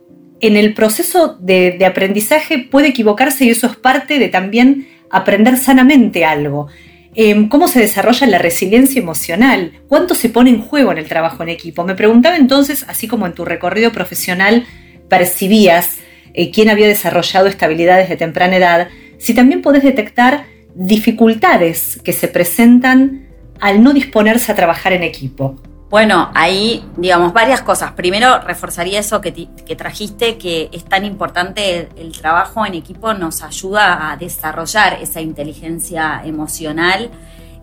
en 0.48 0.58
el 0.58 0.74
proceso 0.74 1.38
de, 1.40 1.84
aprendizaje 1.86 2.60
puede 2.60 2.90
equivocarse 2.90 3.46
y 3.46 3.50
eso 3.50 3.68
es 3.68 3.76
parte 3.76 4.20
de 4.20 4.28
también 4.28 4.88
aprender 5.10 5.58
sanamente 5.58 6.26
algo. 6.26 6.68
Em, 7.16 7.48
¿Cómo 7.48 7.68
se 7.68 7.80
desarrolla 7.80 8.28
la 8.28 8.38
resiliencia 8.38 9.02
emocional? 9.02 9.72
¿Cuánto 9.88 10.16
se 10.16 10.30
pone 10.30 10.50
en 10.50 10.62
juego 10.62 10.92
en 10.92 10.98
el 10.98 11.08
trabajo 11.08 11.44
en 11.44 11.50
equipo? 11.50 11.86
Me 11.86 11.96
preguntaba 11.96 12.36
entonces, 12.36 12.86
así 12.88 13.08
como 13.08 13.26
en 13.26 13.34
tu 13.34 13.46
recorrido 13.46 13.92
profesional 13.92 14.66
percibías 15.08 15.98
eh, 16.34 16.52
quién 16.52 16.70
había 16.70 16.88
desarrollado 16.88 17.48
esta 17.48 17.68
habilidad 17.68 17.98
desde 17.98 18.18
temprana 18.18 18.58
edad, 18.58 18.90
si 19.18 19.34
también 19.34 19.62
podés 19.62 19.84
detectar 19.84 20.46
dificultades 20.76 22.00
que 22.04 22.12
se 22.12 22.28
presentan 22.28 23.28
al 23.62 23.82
no 23.82 23.94
disponerse 23.94 24.52
a 24.52 24.56
trabajar 24.56 24.92
en 24.92 25.04
equipo. 25.04 25.56
Bueno, 25.96 26.30
ahí, 26.34 26.86
digamos, 26.98 27.32
varias 27.32 27.62
cosas. 27.62 27.94
Primero, 27.94 28.40
reforzaría 28.40 29.00
eso 29.00 29.22
que, 29.22 29.32
trajiste, 29.78 30.38
que 30.38 30.68
es 30.74 30.84
tan 30.84 31.06
importante 31.06 31.88
el, 31.96 32.12
trabajo 32.12 32.66
en 32.66 32.74
equipo, 32.74 33.14
nos 33.14 33.42
ayuda 33.42 34.12
a 34.12 34.18
desarrollar 34.18 34.98
esa 35.02 35.22
inteligencia 35.22 36.22
emocional 36.26 37.12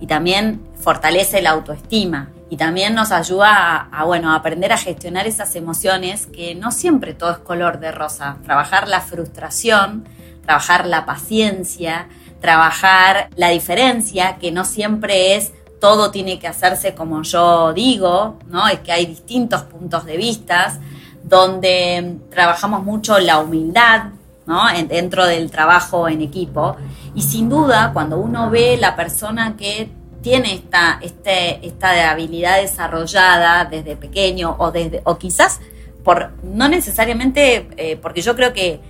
y 0.00 0.06
también 0.06 0.62
fortalece 0.80 1.42
la 1.42 1.50
autoestima 1.50 2.30
y 2.48 2.56
también 2.56 2.94
nos 2.94 3.12
ayuda 3.12 3.90
a, 3.92 4.04
bueno, 4.04 4.32
a 4.32 4.36
aprender 4.36 4.72
a 4.72 4.78
gestionar 4.78 5.26
esas 5.26 5.54
emociones 5.54 6.24
que 6.24 6.54
no 6.54 6.70
siempre 6.70 7.12
todo 7.12 7.32
es 7.32 7.38
color 7.38 7.80
de 7.80 7.92
rosa. 7.92 8.38
Trabajar 8.44 8.88
la 8.88 9.02
frustración, 9.02 10.08
trabajar 10.42 10.86
la 10.86 11.04
paciencia, 11.04 12.08
trabajar 12.40 13.28
la 13.36 13.50
diferencia, 13.50 14.38
que 14.38 14.52
no 14.52 14.64
siempre 14.64 15.36
es 15.36 15.52
todo 15.82 16.12
tiene 16.12 16.38
que 16.38 16.46
hacerse 16.46 16.94
como 16.94 17.24
yo 17.24 17.72
digo, 17.72 18.38
¿no? 18.46 18.68
Es 18.68 18.78
que 18.78 18.92
hay 18.92 19.04
distintos 19.04 19.62
puntos 19.62 20.04
de 20.04 20.16
vista, 20.16 20.78
donde 21.24 22.18
trabajamos 22.30 22.84
mucho 22.84 23.18
la 23.18 23.40
humildad, 23.40 24.10
¿no? 24.46 24.60
Dentro 24.86 25.26
del 25.26 25.50
trabajo 25.50 26.08
en 26.08 26.22
equipo. 26.22 26.76
Y 27.16 27.22
sin 27.22 27.48
duda, 27.48 27.90
cuando 27.92 28.18
uno 28.18 28.48
ve 28.48 28.76
la 28.80 28.94
persona 28.94 29.56
que 29.56 29.90
tiene 30.22 30.54
esta, 30.54 31.00
este, 31.02 31.66
esta 31.66 32.12
habilidad 32.12 32.60
desarrollada 32.60 33.64
desde 33.64 33.96
pequeño 33.96 34.54
o, 34.60 34.70
desde, 34.70 35.02
o 35.02 35.18
quizás 35.18 35.58
por, 36.04 36.30
no 36.44 36.68
necesariamente, 36.68 37.68
eh, 37.76 37.96
porque 37.96 38.22
yo 38.22 38.36
creo 38.36 38.52
que 38.52 38.80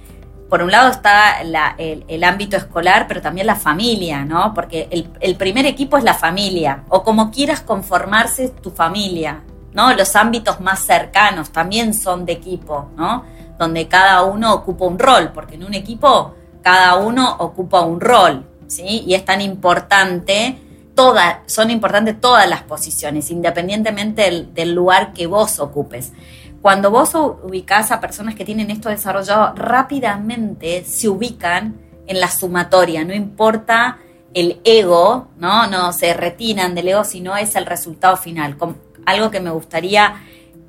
por 0.53 0.63
un 0.63 0.71
lado 0.71 0.91
está 0.91 1.41
el, 1.41 2.25
ámbito 2.25 2.59
escolar, 2.59 3.07
pero 3.09 3.23
también 3.23 3.47
la 3.47 3.57
familia, 3.57 4.23
¿no? 4.23 4.53
Porque 4.53 4.87
el, 5.19 5.37
primer 5.37 5.65
equipo 5.65 5.97
es 5.97 6.05
la 6.05 6.13
familia, 6.13 6.85
o 6.91 7.03
como 7.03 7.31
quieras 7.31 7.63
conformarse 7.63 8.51
tu 8.51 8.71
familia, 8.71 9.41
¿no? 9.73 9.95
Los 9.95 10.15
ámbitos 10.15 10.61
más 10.61 10.81
cercanos 10.81 11.53
también 11.53 11.95
son 11.95 12.27
de 12.27 12.35
equipo, 12.35 12.91
¿no? 12.99 13.25
Donde 13.59 13.89
cada 13.89 14.25
uno 14.25 14.53
ocupa 14.53 14.85
un 14.85 14.99
rol, 14.99 15.31
porque 15.33 15.55
en 15.55 15.65
un 15.65 15.73
equipo 15.73 16.35
cada 16.61 16.97
uno 16.97 17.35
ocupa 17.39 17.81
un 17.81 17.99
rol, 17.99 18.45
¿sí? 18.67 19.05
Y 19.07 19.15
es 19.15 19.25
tan 19.25 19.41
importante, 19.41 20.59
todas, 20.95 21.39
son 21.47 21.71
importantes 21.71 22.21
todas 22.21 22.47
las 22.47 22.61
posiciones, 22.61 23.31
independientemente 23.31 24.49
del 24.53 24.75
lugar 24.75 25.15
que 25.15 25.27
vos 25.27 25.59
ocupes. 25.61 26.13
Cuando 26.63 26.93
vos 26.93 27.13
ubicás 27.17 27.91
a 27.91 28.01
personas 28.01 28.37
que 28.37 28.45
tienen 28.45 28.71
esto 28.71 28.89
desarrollado, 28.89 29.53
rápidamente 29.57 30.85
se 30.85 31.09
ubican 31.09 31.81
en 32.07 32.21
la 32.21 32.31
sumatoria, 32.31 33.05
no 33.05 33.13
importa 33.13 33.99
el 34.33 34.61
ego, 34.63 35.29
¿no? 35.39 35.67
No 35.67 35.93
se 35.93 36.15
retiran 36.15 36.77
del 36.77 36.89
ego, 36.89 37.03
sino 37.03 37.37
es 37.37 37.57
el 37.57 37.67
resultado 37.67 38.17
final. 38.17 38.57
Algo 39.05 39.31
que 39.33 39.41
me 39.41 39.51
gustaría 39.51 40.15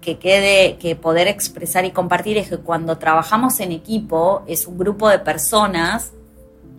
que 0.02 0.18
quede, 0.18 0.78
que 0.78 0.96
poder 0.96 1.28
expresar 1.28 1.86
y 1.86 1.92
compartir 1.92 2.38
es 2.40 2.50
que 2.50 2.58
cuando 2.58 2.98
trabajamos 2.98 3.60
en 3.60 3.72
equipo 3.72 4.42
es 4.48 4.66
un 4.66 4.80
grupo 4.80 5.08
de 5.10 5.20
personas 5.20 6.12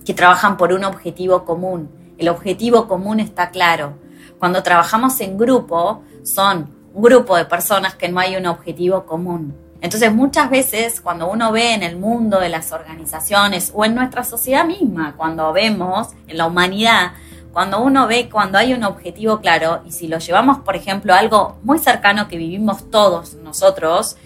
que 0.05 0.13
trabajan 0.13 0.57
por 0.57 0.73
un 0.73 0.83
objetivo 0.83 1.45
común. 1.45 1.89
El 2.19 2.29
objetivo 2.29 2.89
común 2.89 3.21
está 3.21 3.51
claro. 3.51 3.95
Cuando 4.41 4.65
trabajamos 4.65 5.21
en 5.21 5.39
grupo 5.39 6.03
son 6.25 6.84
grupo 7.03 7.37
de 7.37 7.45
personas 7.45 7.95
que 7.95 8.09
no 8.09 8.21
hay 8.21 8.37
un 8.37 8.47
objetivo 8.47 9.05
común. 9.05 9.55
Entonces 9.81 10.15
muchas 10.15 10.49
veces 10.49 11.01
cuando 11.01 11.31
uno 11.31 11.53
ve 11.53 11.75
en 11.75 11.83
el 11.83 11.97
mundo 11.97 12.41
de 12.41 12.49
las 12.49 12.73
organizaciones 12.73 13.71
o 13.75 13.85
en 13.85 13.95
nuestra 13.95 14.25
sociedad 14.25 14.65
misma, 14.65 15.15
cuando 15.17 15.53
vemos 15.53 16.09
en 16.27 16.39
la 16.39 16.47
humanidad, 16.47 17.13
cuando 17.53 17.81
uno 17.81 18.07
ve 18.07 18.29
cuando 18.31 18.59
hay 18.59 18.73
un 18.73 18.83
objetivo 18.83 19.41
claro 19.41 19.83
y 19.85 19.93
si 19.93 20.09
lo 20.09 20.19
llevamos, 20.19 20.59
por 20.59 20.75
ejemplo, 20.75 21.13
a 21.13 21.19
algo 21.19 21.59
muy 21.63 21.79
cercano 21.79 22.29
que 22.29 22.39
vivimos 22.39 22.91
todos 22.91 23.35
nosotros, 23.35 24.17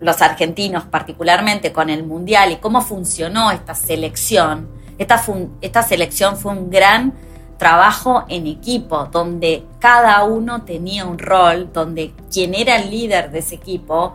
los 0.00 0.20
argentinos 0.20 0.84
particularmente 0.84 1.72
con 1.72 1.90
el 1.90 2.04
Mundial 2.04 2.52
y 2.52 2.56
cómo 2.56 2.80
funcionó 2.80 3.52
esta 3.52 3.74
selección, 3.74 4.68
esta, 4.98 5.22
esta 5.60 5.82
selección 5.82 6.36
fue 6.36 6.52
un 6.52 6.70
gran 6.70 7.14
trabajo 7.56 8.24
en 8.28 8.46
equipo, 8.46 9.06
donde 9.06 9.64
cada 9.78 10.24
uno 10.24 10.62
tenía 10.62 11.04
un 11.04 11.18
rol, 11.18 11.72
donde 11.72 12.12
quien 12.32 12.54
era 12.54 12.76
el 12.76 12.90
líder 12.90 13.30
de 13.30 13.38
ese 13.38 13.54
equipo, 13.56 14.14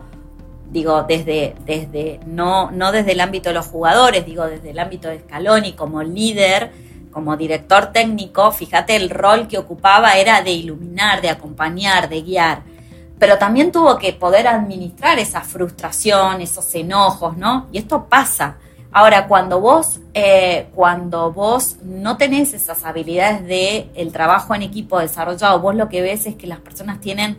digo, 0.70 1.02
desde, 1.02 1.54
desde 1.64 2.20
no, 2.26 2.70
no 2.70 2.92
desde 2.92 3.12
el 3.12 3.20
ámbito 3.20 3.50
de 3.50 3.54
los 3.54 3.66
jugadores, 3.66 4.24
digo, 4.24 4.46
desde 4.46 4.70
el 4.70 4.78
ámbito 4.78 5.08
de 5.08 5.20
Scaloni 5.20 5.72
como 5.72 6.02
líder, 6.02 6.70
como 7.10 7.36
director 7.36 7.86
técnico, 7.86 8.52
fíjate 8.52 8.94
el 8.96 9.10
rol 9.10 9.48
que 9.48 9.58
ocupaba 9.58 10.14
era 10.14 10.42
de 10.42 10.52
iluminar, 10.52 11.20
de 11.20 11.30
acompañar, 11.30 12.08
de 12.08 12.22
guiar. 12.22 12.62
Pero 13.18 13.36
también 13.36 13.72
tuvo 13.72 13.98
que 13.98 14.12
poder 14.12 14.46
administrar 14.46 15.18
esa 15.18 15.42
frustración, 15.42 16.40
esos 16.40 16.74
enojos, 16.74 17.36
¿no? 17.36 17.66
Y 17.72 17.78
esto 17.78 18.06
pasa. 18.08 18.56
Ahora, 18.92 19.28
cuando 19.28 19.60
vos, 19.60 20.00
eh, 20.14 20.66
cuando 20.74 21.32
vos 21.32 21.76
no 21.84 22.16
tenés 22.16 22.54
esas 22.54 22.84
habilidades 22.84 23.46
de 23.46 24.10
trabajo 24.12 24.54
en 24.54 24.62
equipo 24.62 24.98
desarrollado, 24.98 25.60
vos 25.60 25.76
lo 25.76 25.88
que 25.88 26.02
ves 26.02 26.26
es 26.26 26.34
que 26.34 26.48
las 26.48 26.58
personas 26.58 27.00
tienen 27.00 27.38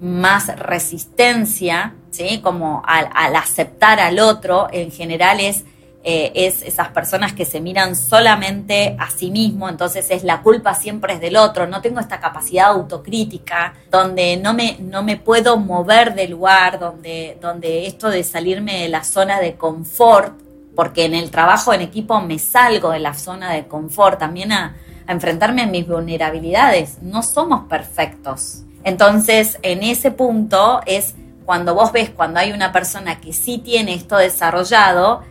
más 0.00 0.56
resistencia, 0.56 1.94
¿sí? 2.10 2.40
Como 2.40 2.82
al, 2.86 3.34
aceptar 3.34 3.98
al 3.98 4.20
otro, 4.20 4.68
en 4.70 4.92
general 4.92 5.40
es, 5.40 5.64
eh, 6.04 6.30
es 6.34 6.62
esas 6.62 6.88
personas 6.88 7.32
que 7.32 7.44
se 7.44 7.60
miran 7.60 7.96
solamente 7.96 8.96
a 9.00 9.10
sí 9.10 9.32
mismo, 9.32 9.68
entonces 9.68 10.10
es 10.10 10.22
la 10.22 10.42
culpa 10.42 10.74
siempre 10.74 11.14
es 11.14 11.20
del 11.20 11.36
otro, 11.36 11.66
no 11.66 11.80
tengo 11.80 11.98
esta 11.98 12.20
capacidad 12.20 12.66
autocrítica, 12.66 13.74
donde 13.90 14.36
no 14.36 14.54
me, 14.54 14.76
no 14.78 15.02
me 15.02 15.16
puedo 15.16 15.56
mover 15.56 16.14
del 16.14 16.32
lugar, 16.32 16.78
donde, 16.78 17.36
donde 17.40 17.86
esto 17.86 18.10
de 18.10 18.22
salirme 18.22 18.82
de 18.82 18.88
la 18.90 19.02
zona 19.02 19.40
de 19.40 19.54
confort, 19.56 20.43
porque 20.74 21.04
en 21.04 21.14
el 21.14 21.30
trabajo 21.30 21.72
en 21.72 21.80
equipo 21.80 22.20
me 22.20 22.38
salgo 22.38 22.90
de 22.90 22.98
la 22.98 23.14
zona 23.14 23.52
de 23.52 23.66
confort, 23.66 24.18
también 24.18 24.52
a, 24.52 24.76
enfrentarme 25.06 25.62
a 25.62 25.66
mis 25.66 25.86
vulnerabilidades. 25.86 27.02
No 27.02 27.22
somos 27.22 27.68
perfectos. 27.68 28.62
Entonces, 28.84 29.58
en 29.62 29.82
ese 29.82 30.10
punto 30.10 30.80
es 30.86 31.14
cuando 31.44 31.74
vos 31.74 31.92
ves, 31.92 32.08
cuando 32.08 32.40
hay 32.40 32.52
una 32.52 32.72
persona 32.72 33.20
que 33.20 33.34
sí 33.34 33.58
tiene 33.58 33.94
esto 33.94 34.16
desarrollado, 34.16 35.22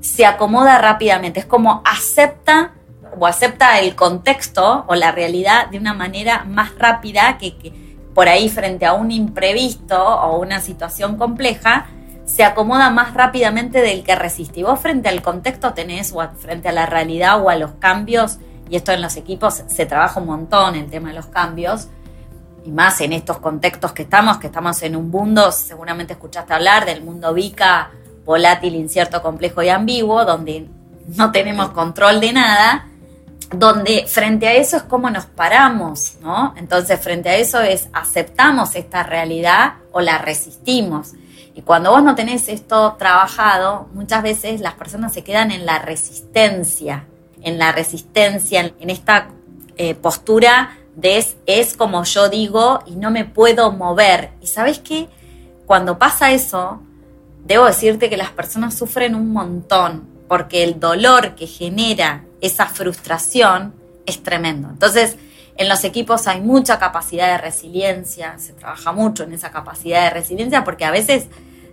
se 0.00 0.26
acomoda 0.26 0.78
rápidamente. 0.78 1.40
Es 1.40 1.46
como 1.46 1.82
acepta 1.86 2.72
o 3.18 3.26
acepta 3.26 3.80
el 3.80 3.96
contexto 3.96 4.84
o 4.86 4.94
la 4.94 5.10
realidad 5.10 5.68
de 5.68 5.78
una 5.78 5.94
manera 5.94 6.44
más 6.44 6.78
rápida 6.78 7.38
que, 7.38 7.56
que 7.56 7.72
por 8.14 8.28
ahí 8.28 8.48
frente 8.48 8.84
a 8.84 8.92
un 8.92 9.10
imprevisto 9.10 9.96
o 9.96 10.38
una 10.38 10.60
situación 10.60 11.16
compleja, 11.16 11.86
se 12.28 12.44
acomoda 12.44 12.90
más 12.90 13.14
rápidamente 13.14 13.80
del 13.80 14.04
que 14.04 14.14
resiste. 14.14 14.60
Y 14.60 14.62
vos 14.62 14.78
frente 14.78 15.08
al 15.08 15.22
contexto 15.22 15.72
tenés, 15.72 16.12
o 16.12 16.20
frente 16.38 16.68
a 16.68 16.72
la 16.72 16.84
realidad 16.84 17.42
o 17.42 17.48
a 17.48 17.56
los 17.56 17.72
cambios, 17.78 18.38
y 18.68 18.76
esto 18.76 18.92
en 18.92 19.00
los 19.00 19.16
equipos 19.16 19.62
se 19.66 19.86
trabaja 19.86 20.20
un 20.20 20.26
montón, 20.26 20.74
el 20.74 20.90
tema 20.90 21.08
de 21.08 21.14
los 21.14 21.26
cambios, 21.26 21.88
y 22.66 22.70
más 22.70 23.00
en 23.00 23.14
estos 23.14 23.38
contextos 23.38 23.92
que 23.92 24.02
estamos, 24.02 24.36
que 24.36 24.48
estamos 24.48 24.82
en 24.82 24.94
un 24.94 25.10
mundo, 25.10 25.50
seguramente 25.52 26.12
escuchaste 26.12 26.52
hablar 26.52 26.84
del 26.84 27.02
mundo 27.02 27.32
VICA, 27.32 27.92
volátil, 28.26 28.74
incierto, 28.74 29.22
complejo 29.22 29.62
y 29.62 29.70
ambiguo, 29.70 30.26
donde 30.26 30.68
no 31.16 31.32
tenemos 31.32 31.70
control 31.70 32.20
de 32.20 32.34
nada, 32.34 32.88
donde 33.50 34.04
frente 34.06 34.48
a 34.48 34.52
eso 34.52 34.76
es 34.76 34.82
como 34.82 35.08
nos 35.08 35.24
paramos, 35.24 36.16
¿no? 36.20 36.52
Entonces 36.58 37.00
frente 37.00 37.30
a 37.30 37.36
eso 37.36 37.62
es 37.62 37.88
aceptamos 37.94 38.76
esta 38.76 39.02
realidad 39.02 39.76
o 39.92 40.02
la 40.02 40.18
resistimos. 40.18 41.14
Y 41.58 41.62
cuando 41.62 41.90
vos 41.90 42.04
no 42.04 42.14
tenés 42.14 42.48
esto 42.48 42.94
trabajado, 43.00 43.88
muchas 43.92 44.22
veces 44.22 44.60
las 44.60 44.74
personas 44.74 45.12
se 45.12 45.24
quedan 45.24 45.50
en 45.50 45.66
la 45.66 45.80
resistencia, 45.80 47.08
en 47.42 47.58
la 47.58 47.72
resistencia, 47.72 48.72
en 48.78 48.90
esta 48.90 49.30
eh, 49.76 49.96
postura 49.96 50.78
de 50.94 51.26
es, 51.46 51.76
como 51.76 52.04
yo 52.04 52.28
digo 52.28 52.78
y 52.86 52.94
no 52.94 53.10
me 53.10 53.24
puedo 53.24 53.72
mover. 53.72 54.30
Y 54.40 54.46
sabes 54.46 54.78
qué? 54.78 55.08
Cuando 55.66 55.98
pasa 55.98 56.30
eso, 56.30 56.80
debo 57.44 57.64
decirte 57.64 58.08
que 58.08 58.16
las 58.16 58.30
personas 58.30 58.78
sufren 58.78 59.16
un 59.16 59.32
montón, 59.32 60.08
porque 60.28 60.62
el 60.62 60.78
dolor 60.78 61.34
que 61.34 61.48
genera 61.48 62.24
esa 62.40 62.66
frustración 62.66 63.74
es 64.06 64.22
tremendo. 64.22 64.68
Entonces, 64.68 65.16
en 65.56 65.68
los 65.68 65.82
equipos 65.82 66.28
hay 66.28 66.40
mucha 66.40 66.78
capacidad 66.78 67.32
de 67.32 67.38
resiliencia, 67.38 68.38
se 68.38 68.52
trabaja 68.52 68.92
mucho 68.92 69.24
en 69.24 69.32
esa 69.32 69.50
capacidad 69.50 70.04
de 70.04 70.10
resiliencia 70.10 70.62
porque 70.62 70.84
a 70.84 70.92
veces 70.92 71.26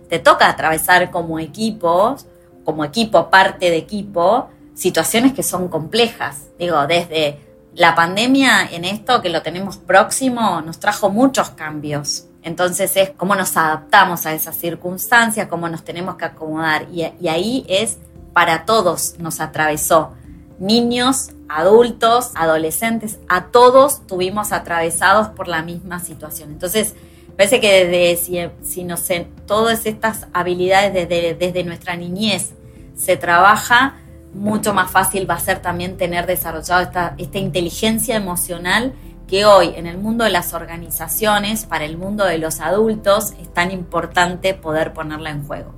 te 0.08 0.18
toca 0.18 0.48
atravesar 0.48 1.10
como 1.10 1.38
equipos, 1.38 2.26
como 2.64 2.84
equipo, 2.84 3.30
parte 3.30 3.70
de 3.70 3.76
equipo, 3.76 4.48
situaciones 4.74 5.32
que 5.32 5.42
son 5.42 5.68
complejas. 5.68 6.44
Digo, 6.58 6.86
desde 6.86 7.40
la 7.74 7.94
pandemia 7.94 8.68
en 8.70 8.84
esto 8.84 9.20
que 9.20 9.28
lo 9.28 9.42
tenemos 9.42 9.76
próximo 9.76 10.60
nos 10.62 10.78
trajo 10.78 11.10
muchos 11.10 11.50
cambios. 11.50 12.26
Entonces 12.42 12.96
es 12.96 13.10
cómo 13.10 13.34
nos 13.34 13.56
adaptamos 13.56 14.24
a 14.24 14.32
esas 14.32 14.56
circunstancias, 14.56 15.48
cómo 15.48 15.68
nos 15.68 15.84
tenemos 15.84 16.16
que 16.16 16.26
acomodar. 16.26 16.86
Y, 16.92 17.04
y 17.20 17.28
ahí 17.28 17.66
es 17.68 17.98
para 18.32 18.64
todos 18.64 19.14
nos 19.18 19.40
atravesó. 19.40 20.12
Niños, 20.58 21.30
adultos, 21.48 22.30
adolescentes, 22.34 23.18
a 23.28 23.46
todos 23.46 24.06
tuvimos 24.06 24.52
atravesados 24.52 25.28
por 25.28 25.48
la 25.48 25.62
misma 25.62 26.00
situación. 26.00 26.50
Entonces, 26.50 26.94
parece 27.36 27.60
que 27.60 27.84
desde, 27.84 28.16
si, 28.16 28.38
si 28.62 28.84
no 28.84 28.96
sé, 28.96 29.26
todas 29.46 29.86
estas 29.86 30.26
habilidades 30.32 30.92
desde, 30.92 31.34
desde 31.34 31.64
nuestra 31.64 31.96
niñez 31.96 32.54
se 32.94 33.16
trabaja, 33.16 33.96
mucho 34.34 34.74
más 34.74 34.90
fácil 34.90 35.28
va 35.28 35.34
a 35.34 35.40
ser 35.40 35.60
también 35.60 35.96
tener 35.96 36.26
desarrollado 36.26 36.82
esta, 36.82 37.14
esta 37.18 37.38
inteligencia 37.38 38.16
emocional 38.16 38.92
que 39.26 39.44
hoy 39.44 39.72
en 39.76 39.86
el 39.86 39.98
mundo 39.98 40.24
de 40.24 40.30
las 40.30 40.54
organizaciones, 40.54 41.64
para 41.64 41.84
el 41.84 41.96
mundo 41.96 42.24
de 42.24 42.38
los 42.38 42.60
adultos, 42.60 43.34
es 43.40 43.52
tan 43.52 43.70
importante 43.70 44.54
poder 44.54 44.92
ponerla 44.92 45.30
en 45.30 45.42
juego. 45.42 45.74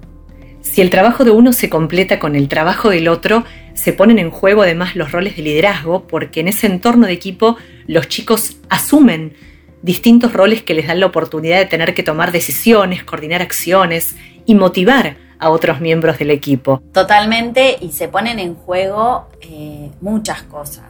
Si 0.61 0.83
el 0.83 0.91
trabajo 0.91 1.25
de 1.25 1.31
uno 1.31 1.53
se 1.53 1.71
completa 1.71 2.19
con 2.19 2.37
el 2.37 2.49
trabajo 2.49 2.91
del 2.91 3.09
otro, 3.09 3.45
se 3.75 3.93
ponen 3.93 4.19
en 4.19 4.31
juego 4.31 4.63
además 4.63 4.97
los 4.97 5.13
roles 5.13 5.37
de 5.37 5.43
liderazgo, 5.43 6.07
porque 6.07 6.41
en 6.41 6.49
ese 6.49 6.67
entorno 6.67 7.07
de 7.07 7.13
equipo 7.13 7.57
los 7.87 8.09
chicos 8.09 8.59
asumen 8.69 9.35
distintos 9.83 10.33
roles 10.33 10.63
que 10.63 10.75
les 10.75 10.87
dan 10.87 11.01
la 11.01 11.07
oportunidad 11.07 11.59
de 11.59 11.67
tener 11.67 11.95
que 11.95 12.03
tomar 12.03 12.33
decisiones, 12.33 13.05
coordinar 13.05 13.43
acciones 13.43 14.17
y 14.47 14.55
motivar 14.55 15.17
a 15.39 15.51
otros 15.51 15.81
miembros 15.81 16.19
del 16.19 16.31
equipo. 16.31 16.83
Totalmente, 16.93 17.77
y 17.81 17.93
se 17.93 18.09
ponen 18.09 18.39
en 18.39 18.55
juego 18.55 19.29
eh, 19.41 19.91
muchas 20.01 20.43
cosas. 20.43 20.87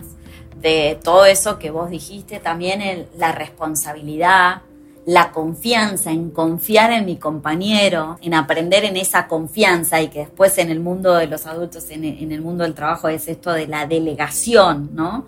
De 0.60 0.98
todo 1.02 1.26
eso 1.26 1.58
que 1.58 1.70
vos 1.70 1.90
dijiste, 1.90 2.40
también 2.40 3.06
la 3.16 3.32
responsabilidad, 3.32 4.62
la 5.08 5.32
confianza, 5.32 6.10
en 6.10 6.30
confiar 6.30 6.92
en 6.92 7.06
mi 7.06 7.16
compañero, 7.16 8.18
en 8.20 8.34
aprender 8.34 8.84
en 8.84 8.96
esa 8.96 9.26
confianza 9.26 10.02
y 10.02 10.08
que 10.08 10.20
después 10.20 10.58
en 10.58 10.70
el 10.70 10.80
mundo 10.80 11.14
de 11.14 11.26
los 11.26 11.46
adultos, 11.46 11.88
en 11.90 12.04
el, 12.04 12.42
mundo 12.42 12.64
del 12.64 12.74
trabajo 12.74 13.08
es 13.08 13.26
esto 13.28 13.52
de 13.52 13.66
la 13.66 13.86
delegación, 13.86 14.90
¿no? 14.92 15.26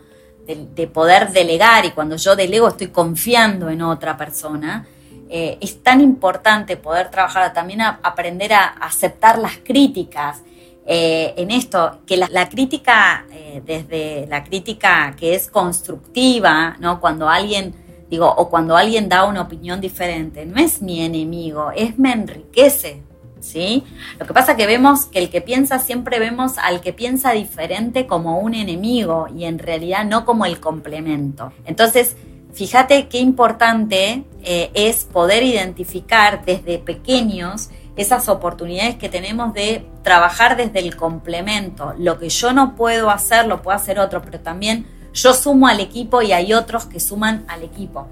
De, 0.57 0.87
poder 0.87 1.30
delegar 1.33 1.85
y 1.85 1.90
cuando 1.90 2.16
yo 2.16 2.35
delego 2.35 2.69
estoy 2.69 2.88
confiando 2.88 3.69
en 3.69 3.83
otra 3.83 4.16
persona. 4.16 4.87
Eh, 5.28 5.59
es 5.61 5.83
tan 5.83 6.00
importante 6.00 6.76
poder 6.76 7.09
trabajar, 7.11 7.52
también 7.52 7.83
aprender 7.83 8.52
a 8.52 8.66
aceptar 8.66 9.38
las 9.38 9.59
críticas. 9.59 10.42
Eh, 10.85 11.35
en 11.37 11.52
esto, 11.52 12.00
que 12.04 12.16
la, 12.16 12.49
crítica, 12.49 13.26
eh, 13.30 13.62
desde 13.64 14.26
la 14.26 14.42
crítica 14.42 15.14
que 15.16 15.35
es 15.35 15.49
constructiva, 15.49 16.76
¿no? 16.80 17.00
Cuando 17.00 17.28
alguien 17.28 17.75
Digo, 18.11 18.26
o 18.26 18.50
cuando 18.50 18.76
alguien 18.76 19.09
da 19.09 19.25
una 19.25 19.42
opinión 19.42 19.80
diferente, 19.80 20.45
no 20.45 20.61
es 20.61 20.83
mi 20.83 21.00
enemigo, 21.00 21.71
es 21.71 21.97
me 21.97 22.12
enriquece. 22.12 23.04
¿Sí? 23.40 23.85
Lo 24.18 24.26
que 24.26 24.35
pasa 24.35 24.56
que 24.56 24.66
vemos 24.66 25.06
que 25.06 25.18
el 25.18 25.30
que 25.30 25.40
piensa, 25.40 25.78
siempre 25.78 26.18
vemos 26.18 26.59
al 26.59 26.80
que 26.80 26.92
piensa 26.92 27.32
diferente 27.32 28.06
como 28.06 28.38
un 28.38 28.54
enemigo 28.54 29.26
y 29.35 29.44
en 29.44 29.59
realidad 29.59 30.04
no 30.04 30.25
como 30.25 30.44
el 30.44 30.61
complemento. 30.61 31.52
Entonces, 31.64 32.16
fíjate 32.52 33.09
qué 33.09 33.18
importante 33.18 34.25
eh, 34.42 34.70
es 34.75 35.04
poder 35.04 35.42
identificar 35.42 36.44
desde 36.44 36.78
pequeños 36.78 37.70
esas 37.97 38.28
oportunidades 38.28 38.97
que 38.97 39.09
tenemos 39.09 39.52
de 39.52 39.87
trabajar 40.02 40.56
desde 40.56 40.78
el 40.78 40.97
complemento. 40.97 41.94
Lo 41.99 42.18
que 42.18 42.28
yo 42.28 42.52
no 42.52 42.75
puedo 42.75 43.11
hacer, 43.11 43.47
lo 43.47 43.62
puede 43.62 43.76
hacer 43.76 43.99
otro, 43.99 44.23
pero 44.23 44.40
también 44.40 44.87
yo 45.12 45.35
sumo 45.35 45.66
al 45.66 45.80
equipo 45.80 46.23
y 46.23 46.32
hay 46.32 46.52
otros 46.54 46.87
que 46.87 47.00
suman 47.00 47.44
al 47.49 47.62
equipo. 47.62 48.06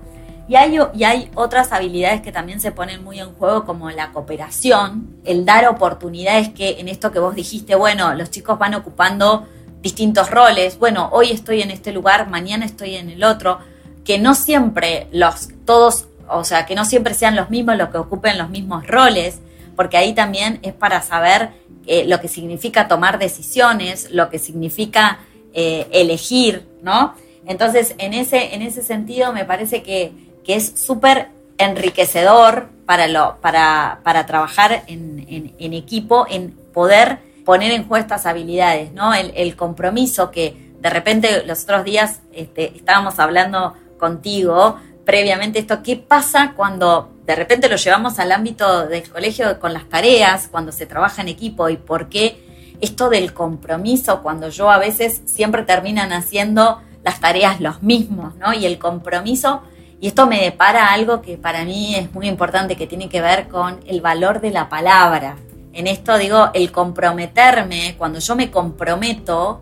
Y 0.48 0.56
hay, 0.56 0.78
y 0.94 1.04
hay 1.04 1.30
otras 1.34 1.72
habilidades 1.72 2.22
que 2.22 2.32
también 2.32 2.58
se 2.58 2.72
ponen 2.72 3.04
muy 3.04 3.20
en 3.20 3.34
juego, 3.34 3.66
como 3.66 3.90
la 3.90 4.12
cooperación, 4.12 5.20
el 5.24 5.44
dar 5.44 5.68
oportunidades 5.68 6.48
que 6.48 6.80
en 6.80 6.88
esto 6.88 7.12
que 7.12 7.18
vos 7.18 7.34
dijiste, 7.34 7.74
bueno, 7.74 8.14
los 8.14 8.30
chicos 8.30 8.58
van 8.58 8.74
ocupando 8.74 9.46
distintos 9.82 10.30
roles, 10.30 10.78
bueno, 10.78 11.10
hoy 11.12 11.30
estoy 11.30 11.60
en 11.60 11.70
este 11.70 11.92
lugar, 11.92 12.28
mañana 12.30 12.64
estoy 12.64 12.96
en 12.96 13.10
el 13.10 13.24
otro, 13.24 13.58
que 14.04 14.18
no 14.18 14.34
siempre 14.34 15.06
los, 15.12 15.50
todos, 15.66 16.08
o 16.28 16.42
sea, 16.44 16.64
que 16.64 16.74
no 16.74 16.86
siempre 16.86 17.12
sean 17.12 17.36
los 17.36 17.50
mismos 17.50 17.76
los 17.76 17.90
que 17.90 17.98
ocupen 17.98 18.38
los 18.38 18.48
mismos 18.48 18.86
roles, 18.86 19.40
porque 19.76 19.98
ahí 19.98 20.14
también 20.14 20.60
es 20.62 20.72
para 20.72 21.02
saber 21.02 21.50
eh, 21.86 22.04
lo 22.06 22.20
que 22.20 22.28
significa 22.28 22.88
tomar 22.88 23.18
decisiones, 23.18 24.10
lo 24.10 24.30
que 24.30 24.38
significa 24.38 25.20
eh, 25.52 25.86
elegir, 25.92 26.66
¿no? 26.82 27.14
Entonces, 27.46 27.94
en 27.98 28.12
ese, 28.14 28.54
en 28.54 28.62
ese 28.62 28.82
sentido, 28.82 29.32
me 29.32 29.44
parece 29.44 29.82
que, 29.82 30.12
es 30.46 30.72
súper 30.80 31.28
enriquecedor 31.58 32.68
para, 32.86 33.08
lo, 33.08 33.36
para, 33.40 34.00
para 34.02 34.26
trabajar 34.26 34.84
en, 34.86 35.74
equipo, 35.74 36.26
en 36.28 36.52
poder 36.72 37.18
poner 37.44 37.72
en 37.72 37.86
juego 37.86 38.02
estas 38.02 38.26
habilidades, 38.26 38.92
¿no? 38.92 39.12
El, 39.14 39.56
compromiso 39.56 40.30
que 40.30 40.72
de 40.80 40.90
repente 40.90 41.44
los 41.44 41.64
otros 41.64 41.84
días 41.84 42.20
este, 42.32 42.76
estábamos 42.76 43.18
hablando 43.18 43.74
contigo 43.98 44.76
previamente 45.08 45.58
esto, 45.58 45.82
¿qué 45.82 45.96
pasa 45.96 46.52
cuando 46.54 47.08
de 47.24 47.34
repente 47.34 47.70
lo 47.70 47.76
llevamos 47.76 48.18
al 48.18 48.30
ámbito 48.30 48.86
del 48.86 49.08
colegio 49.08 49.58
con 49.58 49.72
las 49.72 49.88
tareas, 49.88 50.48
cuando 50.48 50.70
se 50.70 50.84
trabaja 50.84 51.22
en 51.22 51.28
equipo 51.28 51.70
y 51.70 51.78
por 51.78 52.10
qué 52.10 52.76
esto 52.82 53.08
del 53.08 53.32
compromiso, 53.32 54.22
cuando 54.22 54.50
yo 54.50 54.70
a 54.70 54.76
veces 54.76 55.22
siempre 55.24 55.62
terminan 55.62 56.12
haciendo 56.12 56.82
las 57.02 57.20
tareas 57.20 57.58
los 57.58 57.82
mismos, 57.82 58.34
¿no? 58.36 58.52
Y 58.52 58.66
el 58.66 58.78
compromiso, 58.78 59.62
y 60.00 60.08
esto 60.08 60.26
me 60.26 60.42
depara 60.42 60.92
algo 60.92 61.22
que 61.22 61.36
para 61.36 61.64
mí 61.64 61.94
es 61.96 62.12
muy 62.12 62.28
importante, 62.28 62.76
que 62.76 62.86
tiene 62.86 63.08
que 63.08 63.20
ver 63.20 63.48
con 63.48 63.80
el 63.86 64.00
valor 64.00 64.40
de 64.40 64.50
la 64.50 64.68
palabra. 64.68 65.36
En 65.72 65.86
esto 65.86 66.16
digo, 66.18 66.50
el 66.54 66.70
comprometerme, 66.70 67.96
cuando 67.98 68.18
yo 68.20 68.36
me 68.36 68.50
comprometo 68.50 69.60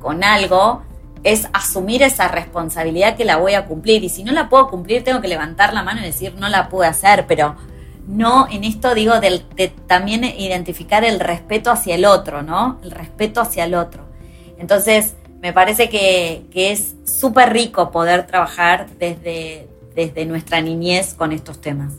con 0.00 0.24
algo, 0.24 0.82
es 1.24 1.48
asumir 1.52 2.02
esa 2.02 2.28
responsabilidad 2.28 3.16
que 3.16 3.24
la 3.24 3.36
voy 3.36 3.54
a 3.54 3.64
cumplir. 3.64 4.04
Y 4.04 4.08
si 4.08 4.24
no 4.24 4.32
la 4.32 4.48
puedo 4.48 4.68
cumplir, 4.68 5.04
tengo 5.04 5.20
que 5.20 5.28
levantar 5.28 5.72
la 5.72 5.82
mano 5.82 6.00
y 6.00 6.04
decir, 6.04 6.34
no 6.34 6.48
la 6.48 6.68
puedo 6.68 6.88
hacer, 6.88 7.26
pero 7.26 7.56
no 8.06 8.46
en 8.50 8.64
esto 8.64 8.94
digo 8.94 9.20
de 9.20 9.42
también 9.86 10.24
identificar 10.24 11.04
el 11.04 11.20
respeto 11.20 11.70
hacia 11.70 11.94
el 11.94 12.04
otro, 12.04 12.42
¿no? 12.42 12.78
El 12.82 12.90
respeto 12.90 13.40
hacia 13.40 13.64
el 13.64 13.74
otro. 13.74 14.04
Entonces, 14.58 15.14
me 15.40 15.52
parece 15.52 15.88
que, 15.88 16.46
es 16.52 16.94
súper 17.04 17.52
rico 17.52 17.90
poder 17.90 18.26
trabajar 18.26 18.88
desde, 18.98 19.68
desde 19.98 20.26
nuestra 20.26 20.60
niñez 20.60 21.14
con 21.14 21.32
estos 21.32 21.60
temas. 21.60 21.94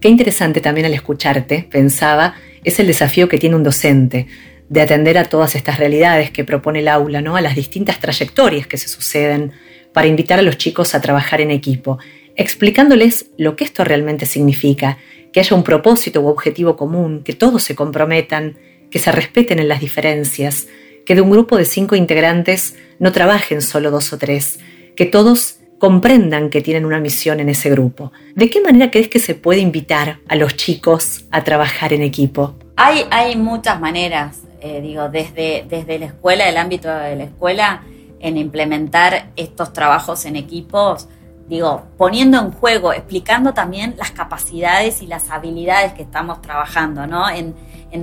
Qué 0.00 0.08
interesante 0.08 0.62
también 0.62 0.86
al 0.86 0.94
escucharte, 0.94 1.68
pensaba, 1.70 2.36
es 2.64 2.80
el 2.80 2.86
desafío 2.86 3.28
que 3.28 3.36
tiene 3.36 3.54
un 3.54 3.62
docente 3.62 4.26
de 4.70 4.80
atender 4.80 5.18
a 5.18 5.24
todas 5.24 5.54
estas 5.54 5.78
realidades 5.78 6.30
que 6.30 6.44
propone 6.44 6.78
el 6.78 6.88
aula, 6.88 7.20
¿no? 7.20 7.36
a 7.36 7.42
las 7.42 7.54
distintas 7.54 8.00
trayectorias 8.00 8.66
que 8.66 8.78
se 8.78 8.88
suceden 8.88 9.52
para 9.92 10.06
invitar 10.06 10.38
a 10.38 10.42
los 10.42 10.56
chicos 10.56 10.94
a 10.94 11.02
trabajar 11.02 11.42
en 11.42 11.50
equipo, 11.50 11.98
explicándoles 12.34 13.26
lo 13.36 13.56
que 13.56 13.64
esto 13.64 13.84
realmente 13.84 14.24
significa 14.24 14.96
que 15.30 15.40
haya 15.40 15.54
un 15.54 15.64
propósito 15.64 16.22
u 16.22 16.28
objetivo 16.28 16.78
común, 16.78 17.22
que 17.24 17.34
todos 17.34 17.62
se 17.62 17.74
comprometan, 17.74 18.56
que 18.90 18.98
se 18.98 19.12
respeten 19.12 19.58
en 19.58 19.68
las 19.68 19.80
diferencias, 19.80 20.66
que 21.04 21.14
de 21.14 21.20
un 21.20 21.30
grupo 21.30 21.58
de 21.58 21.66
cinco 21.66 21.94
integrantes 21.94 22.76
no 22.98 23.12
trabajen 23.12 23.60
solo 23.60 23.90
dos 23.90 24.14
o 24.14 24.18
tres, 24.18 24.60
que 24.96 25.04
todos 25.04 25.58
comprendan 25.78 26.50
que 26.50 26.60
tienen 26.60 26.84
una 26.84 27.00
misión 27.00 27.40
en 27.40 27.48
ese 27.48 27.70
grupo. 27.70 28.12
¿De 28.34 28.48
qué 28.50 28.60
manera 28.60 28.90
crees 28.90 29.08
que 29.08 29.18
se 29.18 29.34
puede 29.34 29.60
invitar 29.60 30.18
a 30.28 30.36
los 30.36 30.56
chicos 30.56 31.26
a 31.30 31.44
trabajar 31.44 31.92
en 31.92 32.02
equipo? 32.02 32.54
Hay, 32.76 33.04
hay 33.10 33.36
muchas 33.36 33.80
maneras, 33.80 34.40
eh, 34.60 34.80
digo, 34.80 35.08
desde, 35.08 35.64
desde 35.68 35.98
la 35.98 36.06
escuela, 36.06 36.48
el 36.48 36.56
ámbito 36.56 36.88
de 36.88 37.16
la 37.16 37.24
escuela, 37.24 37.82
en 38.20 38.38
implementar 38.38 39.30
estos 39.36 39.72
trabajos 39.72 40.24
en 40.24 40.36
equipos 40.36 41.08
digo, 41.48 41.82
poniendo 41.98 42.38
en 42.38 42.52
juego, 42.52 42.92
explicando 42.92 43.52
también 43.52 43.94
las 43.98 44.10
capacidades 44.10 45.02
y 45.02 45.06
las 45.06 45.30
habilidades 45.30 45.92
que 45.92 46.02
estamos 46.02 46.40
trabajando, 46.40 47.06
¿no? 47.06 47.28
En, 47.28 47.54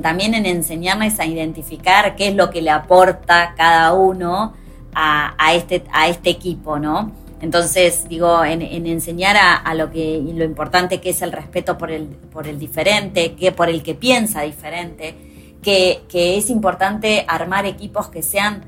también 0.01 0.33
en 0.33 0.45
enseñarles 0.45 1.19
a 1.19 1.25
identificar 1.25 2.15
qué 2.15 2.29
es 2.29 2.35
lo 2.35 2.49
que 2.49 2.61
le 2.61 2.69
aporta 2.69 3.53
cada 3.57 3.91
uno 3.93 4.53
a, 4.93 5.53
este, 5.53 5.83
a 5.91 6.07
este 6.07 6.29
equipo, 6.29 6.79
¿no? 6.79 7.11
Entonces, 7.41 8.07
digo, 8.07 8.45
en, 8.45 8.61
enseñar 8.61 9.35
a, 9.35 9.73
lo 9.73 9.89
que 9.89 10.21
lo 10.33 10.43
importante 10.43 11.01
que 11.01 11.09
es 11.09 11.23
el 11.23 11.31
respeto 11.31 11.75
por 11.75 11.89
el, 11.89 12.05
por 12.05 12.47
el 12.47 12.59
diferente, 12.59 13.33
que 13.33 13.51
por 13.51 13.67
el 13.67 13.81
que 13.81 13.95
piensa 13.95 14.41
diferente, 14.41 15.15
que, 15.61 16.03
es 16.11 16.49
importante 16.51 17.25
armar 17.27 17.65
equipos 17.65 18.09
que 18.09 18.21
sean 18.21 18.63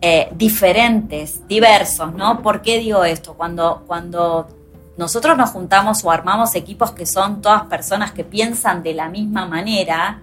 eh, 0.00 0.28
diferentes, 0.34 1.46
diversos, 1.46 2.12
¿no? 2.12 2.42
¿Por 2.42 2.60
qué 2.60 2.78
digo 2.78 3.04
esto? 3.04 3.34
Cuando, 3.34 3.84
cuando 3.86 4.48
nosotros 4.96 5.36
nos 5.36 5.50
juntamos 5.50 6.04
o 6.04 6.10
armamos 6.10 6.56
equipos 6.56 6.90
que 6.90 7.06
son 7.06 7.40
todas 7.40 7.62
personas 7.66 8.10
que 8.10 8.24
piensan 8.24 8.82
de 8.82 8.94
la 8.94 9.08
misma 9.08 9.46
manera, 9.46 10.22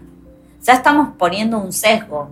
ya 0.62 0.74
estamos 0.74 1.10
poniendo 1.18 1.60
un 1.60 1.72
sesgo, 1.72 2.30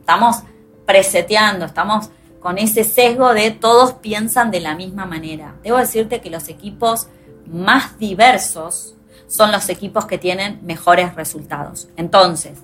estamos 0.00 0.38
preseteando, 0.86 1.64
estamos 1.64 2.10
con 2.40 2.58
ese 2.58 2.84
sesgo 2.84 3.34
de 3.34 3.50
todos 3.50 3.94
piensan 3.94 4.50
de 4.50 4.60
la 4.60 4.74
misma 4.74 5.06
manera. 5.06 5.56
Debo 5.62 5.78
decirte 5.78 6.20
que 6.20 6.30
los 6.30 6.48
equipos 6.48 7.08
más 7.46 7.98
diversos 7.98 8.94
son 9.26 9.52
los 9.52 9.68
equipos 9.68 10.06
que 10.06 10.18
tienen 10.18 10.60
mejores 10.62 11.14
resultados. 11.14 11.88
Entonces, 11.96 12.58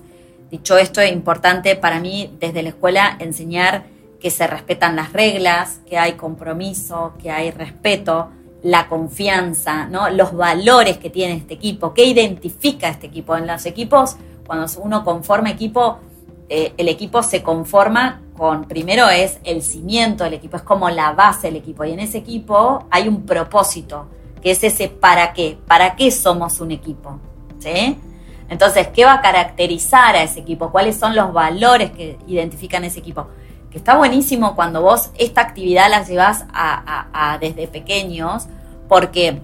Dicho 0.55 0.77
esto, 0.77 1.01
es 1.01 1.11
importante 1.11 1.75
para 1.75 1.99
mí 1.99 2.35
desde 2.39 2.61
la 2.63 2.69
escuela 2.69 3.17
enseñar 3.19 3.85
que 4.19 4.29
se 4.29 4.47
respetan 4.47 4.95
las 4.95 5.11
reglas, 5.11 5.81
que 5.85 5.97
hay 5.97 6.13
compromiso, 6.13 7.13
que 7.21 7.31
hay 7.31 7.51
respeto. 7.51 8.29
la 8.63 8.87
confianza, 8.87 9.85
¿no? 9.85 10.09
los 10.09 10.33
valores 10.33 10.97
que 10.97 11.11
tiene 11.11 11.35
este 11.35 11.53
equipo, 11.53 11.93
qué 11.93 12.05
identifica 12.05 12.89
este 12.89 13.05
equipo. 13.05 13.37
En 13.37 13.45
los 13.45 13.67
equipos, 13.67 14.15
cuando 14.47 14.65
uno 14.79 15.03
conforma 15.03 15.51
equipo, 15.51 15.99
eh, 16.49 16.73
el 16.77 16.89
equipo 16.89 17.23
se 17.23 17.41
conforma 17.41 18.21
con, 18.37 18.65
primero 18.65 19.09
es 19.09 19.39
el 19.43 19.63
cimiento 19.63 20.23
del 20.23 20.33
equipo, 20.33 20.57
es 20.57 20.63
como 20.63 20.89
la 20.89 21.13
base 21.13 21.47
del 21.47 21.55
equipo. 21.55 21.85
Y 21.85 21.91
en 21.91 21.99
ese 21.99 22.19
equipo 22.19 22.85
hay 22.91 23.07
un 23.07 23.25
propósito, 23.25 24.07
que 24.41 24.51
es 24.51 24.63
ese 24.63 24.89
para 24.89 25.33
qué, 25.33 25.57
para 25.67 25.95
qué 25.95 26.11
somos 26.11 26.59
un 26.59 26.71
equipo. 26.71 27.19
¿sí? 27.59 27.97
Entonces, 28.49 28.89
¿qué 28.89 29.05
va 29.05 29.15
a 29.15 29.21
caracterizar 29.21 30.15
a 30.15 30.23
ese 30.23 30.41
equipo? 30.41 30.71
¿Cuáles 30.71 30.97
son 30.97 31.15
los 31.15 31.33
valores 31.33 31.91
que 31.91 32.17
identifican 32.27 32.83
ese 32.83 32.99
equipo? 32.99 33.27
Que 33.71 33.77
está 33.77 33.97
buenísimo 33.97 34.55
cuando 34.55 34.81
vos 34.81 35.09
esta 35.17 35.41
actividad 35.41 35.89
la 35.89 36.03
llevas 36.03 36.45
a, 36.53 37.37
desde 37.41 37.67
pequeños, 37.67 38.47
porque 38.87 39.41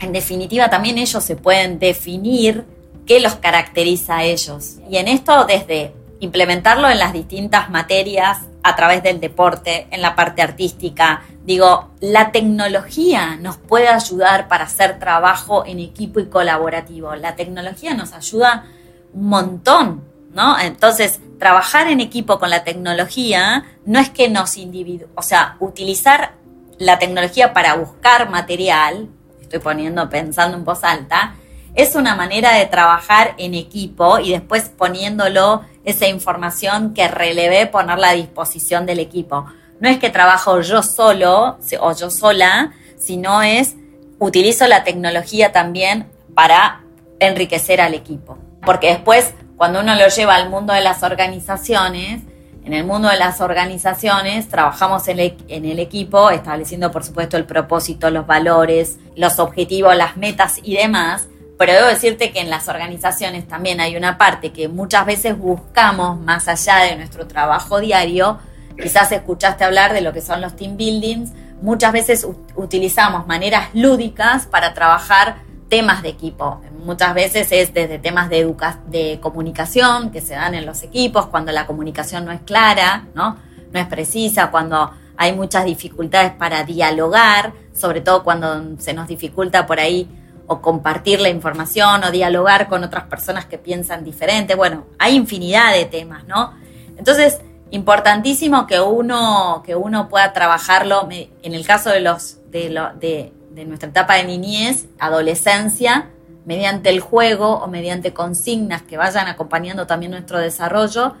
en 0.00 0.12
definitiva 0.12 0.70
también 0.70 0.98
ellos 0.98 1.22
se 1.22 1.36
pueden 1.36 1.78
definir 1.78 2.64
qué 3.06 3.20
los 3.20 3.34
caracteriza 3.34 4.18
a 4.18 4.24
ellos. 4.24 4.76
Y 4.88 4.96
en 4.96 5.08
esto 5.08 5.44
desde 5.44 5.92
implementarlo 6.24 6.90
en 6.90 6.98
las 6.98 7.12
distintas 7.12 7.70
materias 7.70 8.40
a 8.62 8.74
través 8.76 9.02
del 9.02 9.20
deporte, 9.20 9.86
en 9.90 10.02
la 10.02 10.16
parte 10.16 10.42
artística. 10.42 11.22
Digo, 11.44 11.90
la 12.00 12.32
tecnología 12.32 13.36
nos 13.36 13.58
puede 13.58 13.88
ayudar 13.88 14.48
para 14.48 14.64
hacer 14.64 14.98
trabajo 14.98 15.64
en 15.66 15.78
equipo 15.78 16.20
y 16.20 16.26
colaborativo. 16.26 17.14
La 17.14 17.36
tecnología 17.36 17.94
nos 17.94 18.12
ayuda 18.12 18.64
un 19.12 19.28
montón, 19.28 20.04
¿no? 20.32 20.58
Entonces, 20.58 21.20
trabajar 21.38 21.88
en 21.88 22.00
equipo 22.00 22.38
con 22.38 22.50
la 22.50 22.64
tecnología 22.64 23.64
no 23.84 24.00
es 24.00 24.08
que 24.08 24.28
nos 24.28 24.56
individu, 24.56 25.06
o 25.14 25.22
sea, 25.22 25.56
utilizar 25.60 26.32
la 26.78 26.98
tecnología 26.98 27.52
para 27.52 27.74
buscar 27.74 28.30
material, 28.30 29.08
estoy 29.40 29.58
poniendo 29.58 30.08
pensando 30.08 30.56
en 30.56 30.64
voz 30.64 30.82
alta, 30.84 31.34
es 31.74 31.96
una 31.96 32.14
manera 32.14 32.52
de 32.52 32.66
trabajar 32.66 33.34
en 33.36 33.54
equipo 33.54 34.18
y 34.18 34.30
después 34.30 34.70
poniéndolo 34.70 35.62
esa 35.84 36.06
información 36.06 36.94
que 36.94 37.08
relevé 37.08 37.66
ponerla 37.66 38.10
a 38.10 38.14
disposición 38.14 38.86
del 38.86 38.98
equipo. 38.98 39.46
No 39.80 39.88
es 39.88 39.98
que 39.98 40.10
trabajo 40.10 40.60
yo 40.60 40.82
solo 40.82 41.58
o 41.80 41.92
yo 41.92 42.10
sola, 42.10 42.72
sino 42.96 43.42
es 43.42 43.74
utilizo 44.18 44.66
la 44.66 44.84
tecnología 44.84 45.52
también 45.52 46.06
para 46.34 46.80
enriquecer 47.20 47.80
al 47.80 47.94
equipo. 47.94 48.38
Porque 48.64 48.88
después, 48.88 49.34
cuando 49.56 49.80
uno 49.80 49.94
lo 49.94 50.08
lleva 50.08 50.36
al 50.36 50.48
mundo 50.48 50.72
de 50.72 50.80
las 50.80 51.02
organizaciones, 51.02 52.22
en 52.64 52.72
el 52.72 52.84
mundo 52.84 53.08
de 53.08 53.18
las 53.18 53.42
organizaciones 53.42 54.48
trabajamos 54.48 55.06
en 55.08 55.18
el, 55.18 55.78
equipo, 55.78 56.30
estableciendo 56.30 56.90
por 56.90 57.04
supuesto 57.04 57.36
el 57.36 57.44
propósito, 57.44 58.08
los 58.10 58.26
valores, 58.26 58.98
los 59.16 59.38
objetivos, 59.38 59.94
las 59.94 60.16
metas 60.16 60.58
y 60.62 60.76
demás, 60.76 61.28
pero 61.56 61.72
debo 61.72 61.86
decirte 61.86 62.32
que 62.32 62.40
en 62.40 62.50
las 62.50 62.68
organizaciones 62.68 63.46
también 63.46 63.80
hay 63.80 63.96
una 63.96 64.18
parte 64.18 64.52
que 64.52 64.68
muchas 64.68 65.06
veces 65.06 65.38
buscamos 65.38 66.18
más 66.20 66.48
allá 66.48 66.78
de 66.78 66.96
nuestro 66.96 67.26
trabajo 67.26 67.78
diario. 67.78 68.38
Quizás 68.80 69.12
escuchaste 69.12 69.62
hablar 69.64 69.92
de 69.92 70.00
lo 70.00 70.12
que 70.12 70.20
son 70.20 70.40
los 70.40 70.56
team 70.56 70.76
buildings. 70.76 71.30
Muchas 71.62 71.92
veces 71.92 72.26
utilizamos 72.56 73.26
maneras 73.28 73.68
lúdicas 73.72 74.46
para 74.46 74.74
trabajar 74.74 75.36
temas 75.68 76.02
de 76.02 76.08
equipo. 76.08 76.60
Muchas 76.84 77.14
veces 77.14 77.50
es 77.52 77.72
desde 77.72 77.98
temas 77.98 78.28
de, 78.28 79.18
comunicación 79.22 80.10
que 80.10 80.20
se 80.20 80.34
dan 80.34 80.54
en 80.54 80.66
los 80.66 80.82
equipos, 80.82 81.26
cuando 81.26 81.52
la 81.52 81.66
comunicación 81.66 82.24
no 82.24 82.32
es 82.32 82.40
clara, 82.40 83.06
¿no? 83.14 83.38
no 83.72 83.80
es 83.80 83.86
precisa, 83.86 84.50
cuando 84.50 84.92
hay 85.16 85.32
muchas 85.32 85.64
dificultades 85.64 86.32
para 86.32 86.64
dialogar, 86.64 87.52
sobre 87.72 88.00
todo 88.00 88.24
cuando 88.24 88.76
se 88.78 88.92
nos 88.92 89.08
dificulta 89.08 89.66
por 89.66 89.80
ahí 89.80 90.08
o 90.46 90.60
compartir 90.60 91.20
la 91.20 91.28
información 91.28 92.04
o 92.04 92.10
dialogar 92.10 92.68
con 92.68 92.84
otras 92.84 93.04
personas 93.04 93.46
que 93.46 93.58
piensan 93.58 94.04
diferente. 94.04 94.54
Bueno, 94.54 94.86
hay 94.98 95.16
infinidad 95.16 95.72
de 95.72 95.86
temas, 95.86 96.26
¿no? 96.26 96.52
Entonces, 96.96 97.40
importantísimo 97.70 98.66
que 98.66 98.80
uno, 98.80 99.62
que 99.64 99.74
uno 99.74 100.08
pueda 100.08 100.32
trabajarlo, 100.32 101.08
en 101.10 101.54
el 101.54 101.66
caso 101.66 101.90
de, 101.90 102.00
los, 102.00 102.38
de, 102.50 103.32
de, 103.50 103.64
nuestra 103.64 103.88
etapa 103.88 104.16
de 104.16 104.24
niñez, 104.24 104.86
adolescencia, 104.98 106.10
mediante 106.44 106.90
el 106.90 107.00
juego 107.00 107.54
o 107.56 107.66
mediante 107.66 108.12
consignas 108.12 108.82
que 108.82 108.96
vayan 108.96 109.28
acompañando 109.28 109.86
también 109.86 110.12
nuestro 110.12 110.38
desarrollo, 110.38 111.14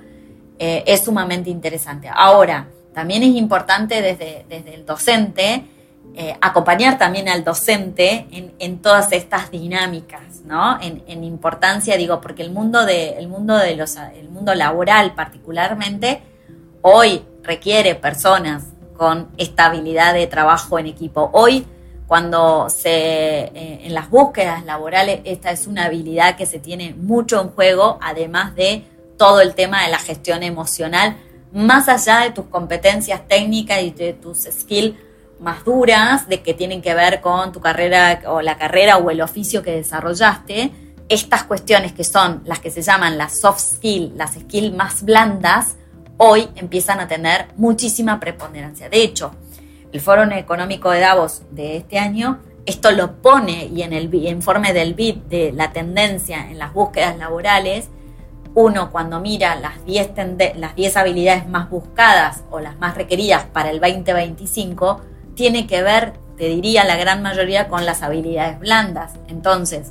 eh, 0.58 0.84
es 0.86 1.04
sumamente 1.04 1.50
interesante. 1.50 2.10
Ahora, 2.14 2.68
también 2.92 3.22
es 3.22 3.34
importante 3.34 4.00
desde, 4.02 4.44
desde 4.48 4.74
el 4.74 4.86
docente 4.86 5.64
eh, 6.16 6.36
acompañar 6.40 6.96
también 6.96 7.28
al 7.28 7.42
docente 7.42 8.28
en, 8.30 8.78
todas 8.78 9.10
estas 9.10 9.50
dinámicas, 9.50 10.42
¿no? 10.44 10.78
En, 10.80 11.24
importancia, 11.24 11.96
digo, 11.96 12.20
porque 12.20 12.42
el 12.42 12.52
mundo, 12.52 12.86
de, 12.86 13.18
el, 13.18 13.26
mundo 13.26 13.56
de 13.56 13.74
los, 13.74 13.96
el 13.96 14.28
mundo 14.28 14.54
laboral 14.54 15.14
particularmente 15.14 16.22
hoy 16.82 17.24
requiere 17.42 17.96
personas 17.96 18.62
con 18.96 19.28
estabilidad 19.38 20.14
de 20.14 20.28
trabajo 20.28 20.78
en 20.78 20.86
equipo. 20.86 21.30
Hoy, 21.32 21.66
cuando 22.06 22.70
se, 22.70 22.90
eh, 22.90 23.80
en 23.82 23.92
las 23.92 24.08
búsquedas 24.08 24.64
laborales, 24.64 25.20
esta 25.24 25.50
es 25.50 25.66
una 25.66 25.86
habilidad 25.86 26.36
que 26.36 26.46
se 26.46 26.60
tiene 26.60 26.94
mucho 26.94 27.40
en 27.40 27.48
juego, 27.48 27.98
además 28.00 28.54
de 28.54 28.84
todo 29.16 29.40
el 29.40 29.54
tema 29.54 29.84
de 29.84 29.90
la 29.90 29.98
gestión 29.98 30.44
emocional, 30.44 31.16
más 31.52 31.88
allá 31.88 32.20
de 32.20 32.30
tus 32.30 32.44
competencias 32.44 33.26
técnicas 33.26 33.82
y 33.82 33.90
de 33.90 34.12
tus 34.12 34.44
skills 34.44 34.94
más 35.44 35.64
duras, 35.64 36.28
de 36.28 36.42
que 36.42 36.54
tienen 36.54 36.82
que 36.82 36.94
ver 36.94 37.20
con 37.20 37.52
tu 37.52 37.60
carrera 37.60 38.22
o 38.26 38.40
la 38.40 38.58
carrera 38.58 38.96
o 38.96 39.10
el 39.10 39.20
oficio 39.20 39.62
que 39.62 39.70
desarrollaste, 39.70 40.72
estas 41.08 41.44
cuestiones 41.44 41.92
que 41.92 42.02
son 42.02 42.42
las 42.44 42.58
que 42.58 42.70
se 42.70 42.82
llaman 42.82 43.16
las 43.16 43.38
soft 43.38 43.60
skills, 43.60 44.16
las 44.16 44.34
skills 44.34 44.74
más 44.74 45.04
blandas, 45.04 45.76
hoy 46.16 46.48
empiezan 46.56 46.98
a 46.98 47.06
tener 47.06 47.46
muchísima 47.56 48.18
preponderancia. 48.18 48.88
De 48.88 49.02
hecho, 49.02 49.32
el 49.92 50.00
Foro 50.00 50.24
Económico 50.32 50.90
de 50.90 51.00
Davos 51.00 51.42
de 51.52 51.76
este 51.76 51.98
año 51.98 52.40
esto 52.66 52.90
lo 52.92 53.16
pone 53.20 53.66
y 53.66 53.82
en 53.82 53.92
el 53.92 54.12
informe 54.14 54.72
del 54.72 54.94
BID 54.94 55.16
de 55.28 55.52
la 55.52 55.72
tendencia 55.72 56.50
en 56.50 56.58
las 56.58 56.72
búsquedas 56.72 57.18
laborales, 57.18 57.90
uno 58.54 58.90
cuando 58.90 59.20
mira 59.20 59.54
las 59.56 59.84
10 59.84 60.10
las 60.56 60.74
10 60.74 60.96
habilidades 60.96 61.46
más 61.46 61.68
buscadas 61.68 62.42
o 62.50 62.60
las 62.60 62.78
más 62.78 62.96
requeridas 62.96 63.44
para 63.44 63.70
el 63.70 63.80
2025, 63.80 65.02
tiene 65.34 65.66
que 65.66 65.82
ver, 65.82 66.14
te 66.36 66.48
diría 66.48 66.84
la 66.84 66.96
gran 66.96 67.22
mayoría, 67.22 67.68
con 67.68 67.84
las 67.84 68.02
habilidades 68.02 68.58
blandas. 68.58 69.12
Entonces, 69.28 69.90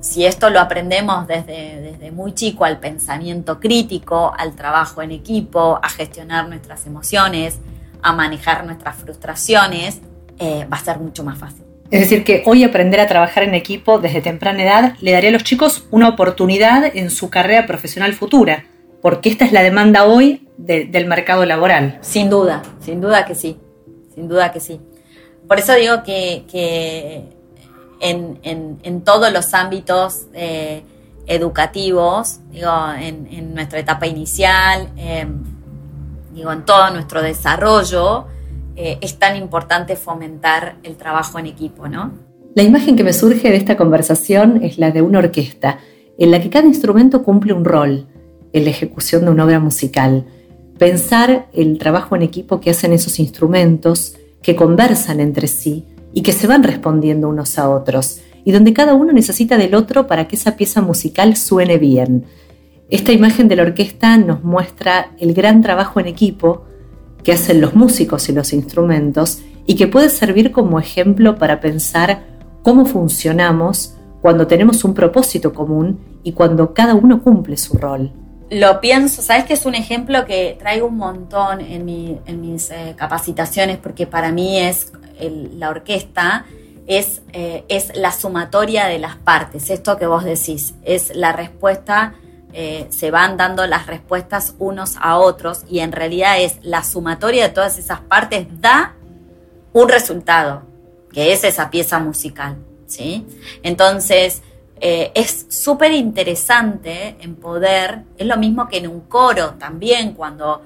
si 0.00 0.26
esto 0.26 0.50
lo 0.50 0.60
aprendemos 0.60 1.26
desde, 1.26 1.80
desde 1.80 2.12
muy 2.12 2.34
chico 2.34 2.64
al 2.64 2.78
pensamiento 2.78 3.58
crítico, 3.58 4.34
al 4.36 4.54
trabajo 4.54 5.02
en 5.02 5.12
equipo, 5.12 5.80
a 5.82 5.88
gestionar 5.88 6.48
nuestras 6.48 6.86
emociones, 6.86 7.58
a 8.02 8.12
manejar 8.12 8.66
nuestras 8.66 8.96
frustraciones, 8.96 10.00
eh, 10.38 10.66
va 10.70 10.76
a 10.76 10.84
ser 10.84 10.98
mucho 10.98 11.24
más 11.24 11.38
fácil. 11.38 11.64
Es 11.90 12.00
decir, 12.00 12.24
que 12.24 12.42
hoy 12.46 12.64
aprender 12.64 13.00
a 13.00 13.06
trabajar 13.06 13.44
en 13.44 13.54
equipo 13.54 13.98
desde 13.98 14.20
temprana 14.20 14.62
edad 14.62 14.94
le 15.00 15.12
daría 15.12 15.30
a 15.30 15.32
los 15.32 15.44
chicos 15.44 15.86
una 15.90 16.08
oportunidad 16.08 16.84
en 16.94 17.10
su 17.10 17.30
carrera 17.30 17.66
profesional 17.66 18.12
futura, 18.14 18.64
porque 19.00 19.28
esta 19.28 19.44
es 19.44 19.52
la 19.52 19.62
demanda 19.62 20.04
hoy 20.04 20.48
del 20.56 21.06
mercado 21.06 21.46
laboral. 21.46 21.98
Sin 22.00 22.30
duda, 22.30 22.62
sin 22.80 23.00
duda 23.00 23.24
que 23.24 23.34
sí 23.34 23.58
sin 24.14 24.28
duda 24.28 24.52
que 24.52 24.60
sí. 24.60 24.80
Por 25.46 25.58
eso 25.58 25.74
digo 25.74 26.02
que, 26.02 27.24
en, 28.00 29.00
todos 29.02 29.32
los 29.32 29.52
ámbitos 29.54 30.26
eh, 30.32 30.82
educativos, 31.26 32.40
digo, 32.50 32.70
en, 32.98 33.54
nuestra 33.54 33.78
etapa 33.78 34.06
inicial, 34.06 34.88
em, 34.96 35.42
digo, 36.32 36.52
en 36.52 36.64
todo 36.64 36.90
nuestro 36.90 37.22
desarrollo, 37.22 38.26
eh, 38.76 38.98
es 39.00 39.18
tan 39.18 39.36
importante 39.36 39.96
fomentar 39.96 40.76
el 40.82 40.96
trabajo 40.96 41.38
en 41.38 41.46
equipo, 41.46 41.88
¿no? 41.88 42.12
La 42.54 42.62
imagen 42.62 42.96
que 42.96 43.04
me 43.04 43.12
surge 43.12 43.50
de 43.50 43.56
esta 43.56 43.76
conversación 43.76 44.62
es 44.62 44.78
la 44.78 44.90
de 44.90 45.02
una 45.02 45.18
orquesta, 45.18 45.78
en 46.18 46.30
la 46.30 46.40
que 46.40 46.50
cada 46.50 46.66
instrumento 46.66 47.22
cumple 47.22 47.52
un 47.52 47.64
rol 47.64 48.06
en 48.52 48.64
la 48.64 48.70
ejecución 48.70 49.24
de 49.24 49.30
una 49.32 49.44
obra 49.44 49.58
musical 49.58 50.24
pensar 50.78 51.48
el 51.52 51.78
trabajo 51.78 52.16
en 52.16 52.22
equipo 52.22 52.60
que 52.60 52.70
hacen 52.70 52.92
esos 52.92 53.18
instrumentos, 53.18 54.16
que 54.42 54.56
conversan 54.56 55.20
entre 55.20 55.46
sí 55.46 55.86
y 56.12 56.22
que 56.22 56.32
se 56.32 56.46
van 56.46 56.62
respondiendo 56.62 57.28
unos 57.28 57.58
a 57.58 57.70
otros, 57.70 58.20
y 58.44 58.52
donde 58.52 58.72
cada 58.72 58.94
uno 58.94 59.12
necesita 59.12 59.56
del 59.56 59.74
otro 59.74 60.06
para 60.06 60.28
que 60.28 60.36
esa 60.36 60.56
pieza 60.56 60.82
musical 60.82 61.36
suene 61.36 61.78
bien. 61.78 62.24
Esta 62.90 63.12
imagen 63.12 63.48
de 63.48 63.56
la 63.56 63.62
orquesta 63.62 64.16
nos 64.18 64.44
muestra 64.44 65.12
el 65.18 65.32
gran 65.32 65.62
trabajo 65.62 66.00
en 66.00 66.06
equipo 66.06 66.64
que 67.22 67.32
hacen 67.32 67.60
los 67.60 67.74
músicos 67.74 68.28
y 68.28 68.32
los 68.32 68.52
instrumentos 68.52 69.40
y 69.66 69.76
que 69.76 69.86
puede 69.86 70.10
servir 70.10 70.52
como 70.52 70.78
ejemplo 70.78 71.36
para 71.36 71.60
pensar 71.60 72.26
cómo 72.62 72.84
funcionamos 72.84 73.94
cuando 74.20 74.46
tenemos 74.46 74.84
un 74.84 74.92
propósito 74.92 75.54
común 75.54 75.98
y 76.22 76.32
cuando 76.32 76.74
cada 76.74 76.94
uno 76.94 77.22
cumple 77.22 77.56
su 77.56 77.78
rol 77.78 78.12
lo 78.50 78.80
pienso, 78.80 79.22
sabes 79.22 79.44
que 79.44 79.54
es 79.54 79.66
un 79.66 79.74
ejemplo 79.74 80.24
que 80.26 80.56
traigo 80.58 80.86
un 80.86 80.96
montón 80.96 81.60
en, 81.60 81.84
mis 81.84 82.70
eh, 82.70 82.94
capacitaciones 82.96 83.78
porque 83.78 84.06
para 84.06 84.32
mí 84.32 84.58
es 84.58 84.92
la 85.18 85.70
orquesta 85.70 86.44
es, 86.86 87.22
eh, 87.32 87.64
es 87.68 87.96
la 87.96 88.12
sumatoria 88.12 88.86
de 88.86 88.98
las 88.98 89.16
partes, 89.16 89.70
esto 89.70 89.96
que 89.96 90.06
vos 90.06 90.24
decís, 90.24 90.74
es 90.84 91.14
la 91.14 91.32
respuesta, 91.32 92.14
eh, 92.52 92.86
se 92.90 93.10
van 93.10 93.36
dando 93.36 93.66
las 93.66 93.86
respuestas 93.86 94.54
unos 94.58 94.96
a 95.00 95.18
otros 95.18 95.64
y 95.68 95.80
en 95.80 95.92
realidad 95.92 96.40
es 96.40 96.58
la 96.62 96.84
sumatoria 96.84 97.48
de 97.48 97.54
todas 97.54 97.78
esas 97.78 98.00
partes 98.00 98.46
da 98.60 98.94
un 99.72 99.88
resultado, 99.88 100.62
que 101.12 101.32
es 101.32 101.42
esa 101.42 101.70
pieza 101.70 101.98
musical, 101.98 102.58
¿sí? 102.86 103.26
Entonces, 103.62 104.42
eh, 104.86 105.12
es 105.14 105.46
súper 105.48 105.92
interesante 105.92 107.16
en 107.18 107.36
poder, 107.36 108.02
es 108.18 108.26
lo 108.26 108.36
mismo 108.36 108.68
que 108.68 108.76
en 108.76 108.88
un 108.88 109.00
coro 109.00 109.54
también, 109.54 110.12
cuando, 110.12 110.60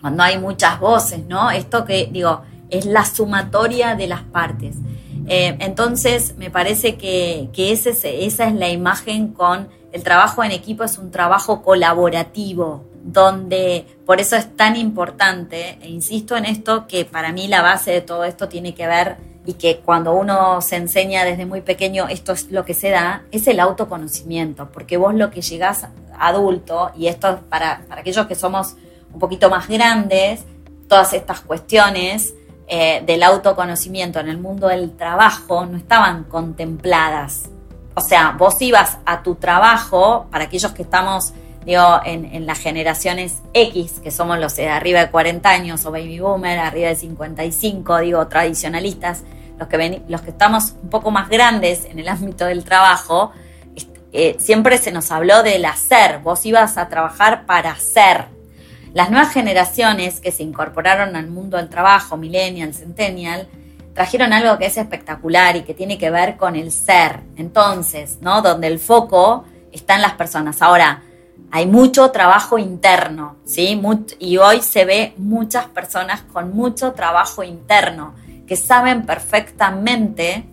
cuando 0.00 0.22
hay 0.22 0.38
muchas 0.38 0.80
voces, 0.80 1.26
¿no? 1.26 1.50
Esto 1.50 1.84
que 1.84 2.08
digo, 2.10 2.40
es 2.70 2.86
la 2.86 3.04
sumatoria 3.04 3.94
de 3.94 4.06
las 4.06 4.22
partes. 4.22 4.76
Eh, 5.26 5.54
entonces, 5.60 6.34
me 6.38 6.50
parece 6.50 6.96
que, 6.96 7.50
esa 7.54 7.90
es 7.90 8.54
la 8.54 8.70
imagen 8.70 9.34
con 9.34 9.68
el 9.92 10.02
trabajo 10.02 10.42
en 10.42 10.52
equipo, 10.52 10.82
es 10.82 10.96
un 10.96 11.10
trabajo 11.10 11.60
colaborativo, 11.60 12.86
donde 13.04 13.84
por 14.06 14.18
eso 14.18 14.36
es 14.36 14.56
tan 14.56 14.76
importante, 14.76 15.76
e 15.82 15.90
insisto 15.90 16.38
en 16.38 16.46
esto, 16.46 16.86
que 16.86 17.04
para 17.04 17.32
mí 17.32 17.48
la 17.48 17.60
base 17.60 17.90
de 17.90 18.00
todo 18.00 18.24
esto 18.24 18.48
tiene 18.48 18.72
que 18.72 18.86
ver 18.86 19.18
y 19.48 19.54
que 19.54 19.78
cuando 19.78 20.12
uno 20.12 20.60
se 20.60 20.76
enseña 20.76 21.24
desde 21.24 21.46
muy 21.46 21.62
pequeño, 21.62 22.06
esto 22.06 22.32
es 22.32 22.50
lo 22.50 22.66
que 22.66 22.74
se 22.74 22.90
da, 22.90 23.22
es 23.30 23.46
el 23.46 23.60
autoconocimiento, 23.60 24.68
porque 24.70 24.98
vos 24.98 25.14
lo 25.14 25.30
que 25.30 25.40
llegás 25.40 25.86
adulto, 26.20 26.90
y 26.94 27.06
esto 27.06 27.40
para, 27.48 27.80
para 27.88 28.02
aquellos 28.02 28.26
que 28.26 28.34
somos 28.34 28.76
un 29.10 29.18
poquito 29.18 29.48
más 29.48 29.66
grandes, 29.66 30.44
todas 30.86 31.14
estas 31.14 31.40
cuestiones 31.40 32.34
eh, 32.66 33.02
del 33.06 33.22
autoconocimiento 33.22 34.20
en 34.20 34.28
el 34.28 34.36
mundo 34.36 34.68
del 34.68 34.94
trabajo 34.94 35.64
no 35.64 35.78
estaban 35.78 36.24
contempladas. 36.24 37.48
O 37.94 38.02
sea, 38.02 38.36
vos 38.38 38.60
ibas 38.60 38.98
a 39.06 39.22
tu 39.22 39.36
trabajo, 39.36 40.26
para 40.30 40.44
aquellos 40.44 40.72
que 40.72 40.82
estamos 40.82 41.32
digo, 41.64 42.00
en, 42.04 42.26
en, 42.26 42.44
las 42.44 42.58
generaciones 42.58 43.40
X, 43.54 44.00
que 44.02 44.10
somos 44.10 44.38
los 44.38 44.56
de 44.56 44.68
arriba 44.68 45.00
de 45.00 45.10
40 45.10 45.48
años 45.48 45.86
o 45.86 45.90
baby 45.90 46.20
boomer, 46.20 46.58
arriba 46.58 46.88
de 46.88 46.96
55, 46.96 47.98
digo, 48.00 48.26
tradicionalistas, 48.26 49.24
los 49.58 49.68
que, 49.68 50.02
los 50.08 50.20
que 50.22 50.30
estamos 50.30 50.74
un 50.82 50.90
poco 50.90 51.10
más 51.10 51.28
grandes 51.28 51.84
en 51.84 51.98
el 51.98 52.08
ámbito 52.08 52.44
del 52.44 52.64
trabajo, 52.64 53.32
eh, 54.12 54.36
siempre 54.38 54.78
se 54.78 54.90
nos 54.90 55.10
habló 55.10 55.42
del 55.42 55.64
hacer, 55.66 56.20
vos 56.20 56.46
ibas 56.46 56.78
a 56.78 56.88
trabajar 56.88 57.44
para 57.44 57.72
hacer. 57.72 58.26
Las 58.94 59.10
nuevas 59.10 59.32
generaciones 59.32 60.20
que 60.20 60.32
se 60.32 60.42
incorporaron 60.42 61.14
al 61.14 61.26
mundo 61.26 61.58
del 61.58 61.68
trabajo, 61.68 62.16
millennial, 62.16 62.72
centennial, 62.72 63.46
trajeron 63.92 64.32
algo 64.32 64.56
que 64.58 64.66
es 64.66 64.76
espectacular 64.78 65.56
y 65.56 65.62
que 65.62 65.74
tiene 65.74 65.98
que 65.98 66.10
ver 66.10 66.36
con 66.36 66.56
el 66.56 66.72
ser. 66.72 67.20
Entonces, 67.36 68.18
¿no? 68.22 68.40
Donde 68.40 68.68
el 68.68 68.78
foco 68.78 69.44
está 69.72 69.96
en 69.96 70.02
las 70.02 70.14
personas. 70.14 70.62
Ahora, 70.62 71.02
hay 71.50 71.66
mucho 71.66 72.10
trabajo 72.10 72.58
interno, 72.58 73.36
¿sí? 73.44 73.80
y 74.18 74.36
hoy 74.36 74.60
se 74.60 74.84
ve 74.84 75.14
muchas 75.16 75.66
personas 75.66 76.22
con 76.32 76.54
mucho 76.54 76.92
trabajo 76.92 77.42
interno 77.42 78.14
que 78.48 78.56
saben 78.56 79.04
perfectamente, 79.04 80.44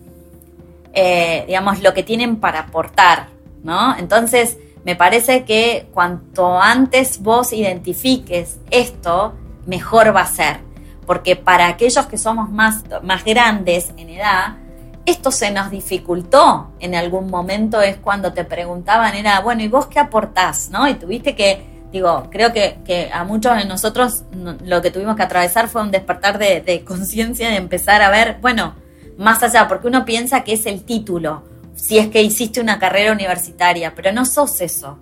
eh, 0.93 1.45
digamos, 1.47 1.81
lo 1.81 1.93
que 1.93 2.03
tienen 2.03 2.36
para 2.36 2.60
aportar, 2.60 3.29
¿no? 3.63 3.97
Entonces, 3.97 4.58
me 4.84 4.95
parece 4.95 5.45
que 5.45 5.88
cuanto 5.93 6.62
antes 6.62 7.23
vos 7.23 7.53
identifiques 7.53 8.60
esto, 8.69 9.34
mejor 9.65 10.15
va 10.15 10.21
a 10.21 10.27
ser. 10.27 10.60
Porque 11.08 11.36
para 11.36 11.67
aquellos 11.67 12.05
que 12.08 12.17
somos 12.17 12.49
más, 12.51 12.84
más 13.01 13.23
grandes 13.23 13.91
en 13.97 14.10
edad, 14.10 14.58
esto 15.05 15.31
se 15.31 15.51
nos 15.51 15.71
dificultó 15.71 16.71
en 16.79 16.95
algún 16.95 17.29
momento, 17.29 17.81
es 17.81 17.97
cuando 17.97 18.34
te 18.34 18.43
preguntaban, 18.43 19.15
era, 19.15 19.39
bueno, 19.39 19.63
¿y 19.63 19.67
vos 19.67 19.88
qué 19.88 19.99
aportás? 19.99 20.69
¿No? 20.69 20.88
Y 20.88 20.95
tuviste 20.95 21.36
que 21.36 21.74
digo, 21.91 22.28
creo 22.32 22.52
que, 22.52 23.10
a 23.13 23.24
muchos 23.24 23.58
de 23.58 23.65
nosotros 23.65 24.24
lo 24.63 24.82
que 24.82 24.91
tuvimos 24.91 25.15
que 25.15 25.24
atravesar 25.24 25.67
fue 25.69 25.82
un 25.82 25.91
despertar 25.91 26.38
de, 26.38 26.84
conciencia, 26.86 27.50
de 27.50 27.56
empezar 27.56 28.02
a 28.02 28.10
ver, 28.10 28.38
bueno, 28.41 28.76
más 29.17 29.43
allá, 29.43 29.67
porque 29.67 29.88
uno 29.88 30.06
piensa 30.06 30.43
que 30.43 30.54
es 30.54 30.65
el 30.65 30.84
título, 30.84 31.43
si 31.76 31.98
es 31.98 32.08
que 32.08 32.21
hiciste 32.21 32.62
una 32.62 32.80
carrera 32.80 33.12
universitaria, 33.12 33.93
pero 33.95 34.12
no 34.12 34.26
sos 34.26 34.62
eso. 34.62 34.98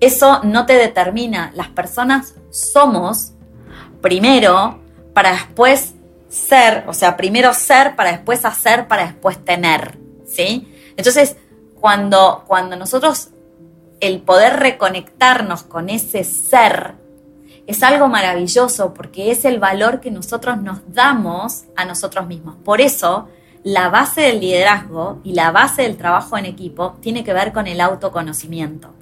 Eso 0.00 0.40
no 0.42 0.66
te 0.66 0.74
determina. 0.74 1.52
Las 1.54 1.68
personas 1.68 2.34
somos 2.50 3.32
primero 4.02 4.80
para 5.14 5.32
después 5.32 5.94
ser, 6.28 6.84
o 6.86 6.92
sea, 6.92 7.16
primero 7.16 7.54
ser 7.54 7.96
para 7.96 8.12
después 8.12 8.44
hacer, 8.44 8.88
para 8.88 9.06
después 9.06 9.42
tener, 9.42 9.98
¿sí? 10.26 10.68
Entonces, 10.96 11.36
cuando, 11.80 12.44
cuando 12.46 12.76
nosotros 12.76 13.30
el 14.00 14.20
poder 14.20 14.58
reconectarnos 14.58 15.62
con 15.62 15.88
ese 15.88 16.24
ser 16.24 16.94
es 17.66 17.82
algo 17.82 18.08
maravilloso 18.08 18.94
porque 18.94 19.30
es 19.30 19.44
el 19.44 19.58
valor 19.58 20.00
que 20.00 20.10
nosotros 20.10 20.62
nos 20.62 20.80
damos 20.92 21.64
a 21.76 21.84
nosotros 21.84 22.26
mismos. 22.26 22.56
Por 22.64 22.80
eso, 22.80 23.28
la 23.64 23.88
base 23.88 24.20
del 24.22 24.40
liderazgo 24.40 25.20
y 25.24 25.32
la 25.32 25.50
base 25.50 25.82
del 25.82 25.96
trabajo 25.96 26.38
en 26.38 26.46
equipo 26.46 26.96
tiene 27.00 27.24
que 27.24 27.32
ver 27.32 27.52
con 27.52 27.66
el 27.66 27.80
autoconocimiento. 27.80 28.94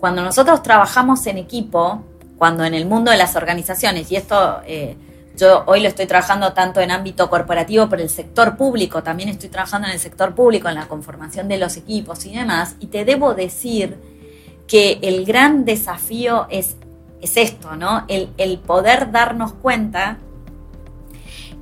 Cuando 0.00 0.22
nosotros 0.22 0.62
trabajamos 0.62 1.24
en 1.26 1.38
equipo, 1.38 2.02
cuando 2.36 2.64
en 2.64 2.74
el 2.74 2.86
mundo 2.86 3.12
de 3.12 3.18
las 3.18 3.36
organizaciones, 3.36 4.10
y 4.10 4.16
esto 4.16 4.60
eh, 4.66 4.96
yo 5.36 5.62
hoy 5.66 5.80
lo 5.80 5.88
estoy 5.88 6.06
trabajando 6.06 6.52
tanto 6.52 6.80
en 6.80 6.90
ámbito 6.90 7.30
corporativo, 7.30 7.88
pero 7.88 8.02
el 8.02 8.10
sector 8.10 8.56
público, 8.56 9.04
también 9.04 9.28
estoy 9.28 9.48
trabajando 9.48 9.86
en 9.86 9.94
el 9.94 10.00
sector 10.00 10.34
público, 10.34 10.68
en 10.68 10.74
la 10.74 10.88
conformación 10.88 11.46
de 11.46 11.58
los 11.58 11.76
equipos 11.76 12.26
y 12.26 12.34
demás, 12.34 12.74
y 12.80 12.88
te 12.88 13.04
debo 13.04 13.34
decir 13.34 14.11
que 14.72 15.00
el 15.02 15.26
gran 15.26 15.66
desafío 15.66 16.46
es, 16.48 16.76
es 17.20 17.36
esto, 17.36 17.76
¿no? 17.76 18.06
El, 18.08 18.58
poder 18.58 19.12
darnos 19.12 19.52
cuenta 19.52 20.16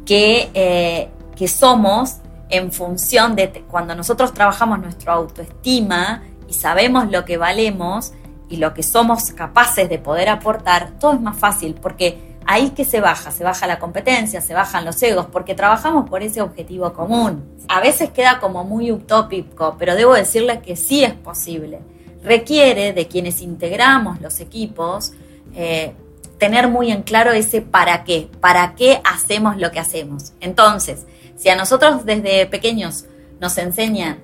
que, 0.07 0.49
eh, 0.55 1.09
que 1.35 1.49
somos 1.49 2.19
en 2.51 2.71
función 2.71 3.35
de 3.35 3.65
cuando 3.69 3.97
nosotros 3.97 4.33
trabajamos 4.33 4.79
nuestra 4.79 5.15
autoestima 5.15 6.23
y 6.49 6.53
sabemos 6.53 7.11
lo 7.11 7.25
que 7.25 7.37
valemos 7.37 8.13
y 8.49 8.59
lo 8.59 8.75
que 8.75 8.85
somos 8.85 9.33
capaces 9.33 9.89
de 9.89 9.99
poder 9.99 10.29
aportar, 10.29 10.93
todo 11.01 11.15
es 11.15 11.21
más 11.21 11.37
fácil 11.37 11.75
porque 11.75 12.39
ahí 12.47 12.71
que 12.71 12.85
se 12.85 13.01
baja, 13.01 13.33
se 13.33 13.43
baja 13.43 13.67
la 13.67 13.81
competencia, 13.81 14.41
se 14.41 14.55
bajan 14.55 14.85
los 14.85 15.03
egos, 15.03 15.27
porque 15.33 15.57
trabajamos 15.57 16.09
por 16.09 16.23
ese 16.23 16.43
objetivo 16.43 16.93
común. 16.93 17.59
A 17.67 17.81
veces 17.81 18.11
queda 18.11 18.39
como 18.39 18.63
muy 18.63 18.93
utópico, 18.93 19.75
pero 19.81 19.97
debo 19.97 20.15
decirles 20.15 20.61
que 20.61 20.77
sí 20.77 21.03
es 21.03 21.15
posible 21.15 21.81
requiere 22.23 22.93
de 22.93 23.09
quienes 23.09 23.41
integramos 23.41 24.21
los 24.21 24.41
equipos 24.41 25.13
eh, 25.55 25.95
tener 26.39 26.69
muy 26.69 26.91
en 26.91 27.03
claro 27.03 27.33
ese 27.33 27.61
para 27.61 28.03
qué, 28.05 28.29
para 28.41 28.75
qué 28.75 29.01
hacemos 29.05 29.59
lo 29.59 29.71
que 29.71 29.79
hacemos. 29.79 30.33
Entonces, 30.41 31.07
si 31.37 31.49
a 31.49 31.57
nosotros 31.57 32.05
desde 32.05 32.47
pequeños 32.47 33.05
nos 33.41 33.57
enseñan 33.59 34.21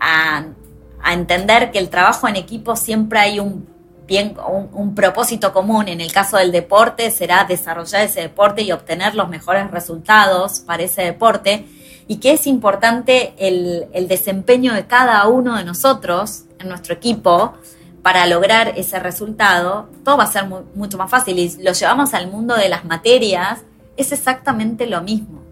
a, 0.00 0.46
entender 1.12 1.70
que 1.70 1.78
el 1.78 1.90
trabajo 1.90 2.26
en 2.26 2.36
equipo 2.36 2.74
siempre 2.74 3.20
hay 3.20 3.38
un, 3.38 3.68
bien, 4.06 4.36
un, 4.72 4.94
propósito 4.94 5.52
común, 5.52 5.88
en 5.88 6.00
el 6.00 6.12
caso 6.12 6.36
del 6.36 6.50
deporte 6.50 7.10
será 7.12 7.44
desarrollar 7.44 8.02
ese 8.02 8.22
deporte 8.22 8.62
y 8.62 8.72
obtener 8.72 9.14
los 9.14 9.28
mejores 9.28 9.70
resultados 9.70 10.58
para 10.60 10.82
ese 10.82 11.02
deporte, 11.02 11.66
y 12.08 12.16
que 12.16 12.32
es 12.32 12.46
importante 12.46 13.34
el, 13.38 14.08
desempeño 14.08 14.72
de 14.72 14.86
cada 14.86 15.28
uno 15.28 15.56
de 15.56 15.64
nosotros 15.64 16.44
en 16.58 16.70
nuestro 16.70 16.94
equipo 16.94 17.52
para 18.02 18.26
lograr 18.26 18.72
ese 18.76 18.98
resultado, 18.98 19.90
todo 20.04 20.16
va 20.16 20.24
a 20.24 20.32
ser 20.32 20.46
mucho 20.46 20.96
más 20.96 21.10
fácil. 21.10 21.38
Y 21.38 21.62
lo 21.62 21.72
llevamos 21.72 22.14
al 22.14 22.30
mundo 22.30 22.56
de 22.56 22.70
las 22.70 22.86
materias, 22.86 23.60
es 23.98 24.10
exactamente 24.12 24.86
lo 24.86 25.02
mismo. 25.02 25.42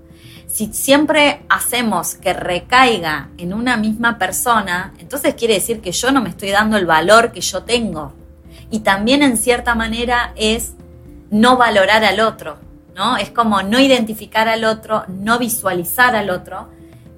Si 0.46 0.72
siempre 0.72 1.44
hacemos 1.50 2.14
que 2.14 2.32
recaiga 2.32 3.28
en 3.36 3.52
una 3.52 3.76
misma 3.76 4.16
persona, 4.16 4.94
entonces 4.98 5.34
quiere 5.34 5.54
decir 5.54 5.82
que 5.82 5.92
yo 5.92 6.10
no 6.10 6.22
me 6.22 6.30
estoy 6.30 6.50
dando 6.50 6.78
el 6.78 6.86
valor 6.86 7.32
que 7.32 7.42
yo 7.42 7.64
tengo. 7.64 8.14
Y 8.70 8.80
también 8.80 9.22
en 9.22 9.36
cierta 9.36 9.74
manera 9.74 10.32
es 10.36 10.72
no 11.30 11.58
valorar 11.58 12.04
al 12.04 12.20
otro, 12.20 12.56
¿no? 12.96 13.16
Es 13.18 13.30
como 13.30 13.62
no 13.62 13.78
identificar 13.78 14.48
al 14.48 14.64
otro, 14.64 15.04
no 15.08 15.38
visualizar 15.38 16.16
al 16.16 16.30
otro. 16.30 16.68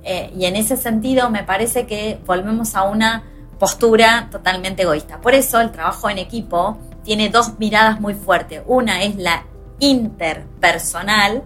Eh, 0.02 0.32
y 0.36 0.46
en 0.46 0.56
ese 0.56 0.76
sentido 0.76 1.30
me 1.30 1.44
parece 1.44 1.86
que 1.86 2.18
volvemos 2.26 2.74
a 2.74 2.82
una 2.82 3.22
postura 3.58 4.28
totalmente 4.30 4.82
egoísta. 4.82 5.20
Por 5.20 5.34
eso 5.34 5.60
el 5.60 5.70
trabajo 5.70 6.10
en 6.10 6.18
equipo 6.18 6.78
tiene 7.04 7.28
dos 7.28 7.58
miradas 7.58 8.00
muy 8.00 8.14
fuertes. 8.14 8.62
Una 8.66 9.02
es 9.02 9.16
la 9.16 9.44
interpersonal 9.78 11.44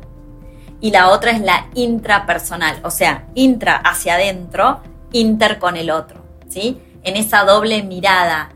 y 0.80 0.90
la 0.90 1.10
otra 1.10 1.32
es 1.32 1.40
la 1.40 1.66
intrapersonal, 1.74 2.80
o 2.82 2.90
sea, 2.90 3.28
intra 3.34 3.76
hacia 3.76 4.14
adentro, 4.14 4.80
inter 5.12 5.58
con 5.58 5.76
el 5.76 5.90
otro, 5.90 6.24
¿sí? 6.48 6.80
En 7.04 7.16
esa 7.16 7.44
doble 7.44 7.82
mirada, 7.82 8.50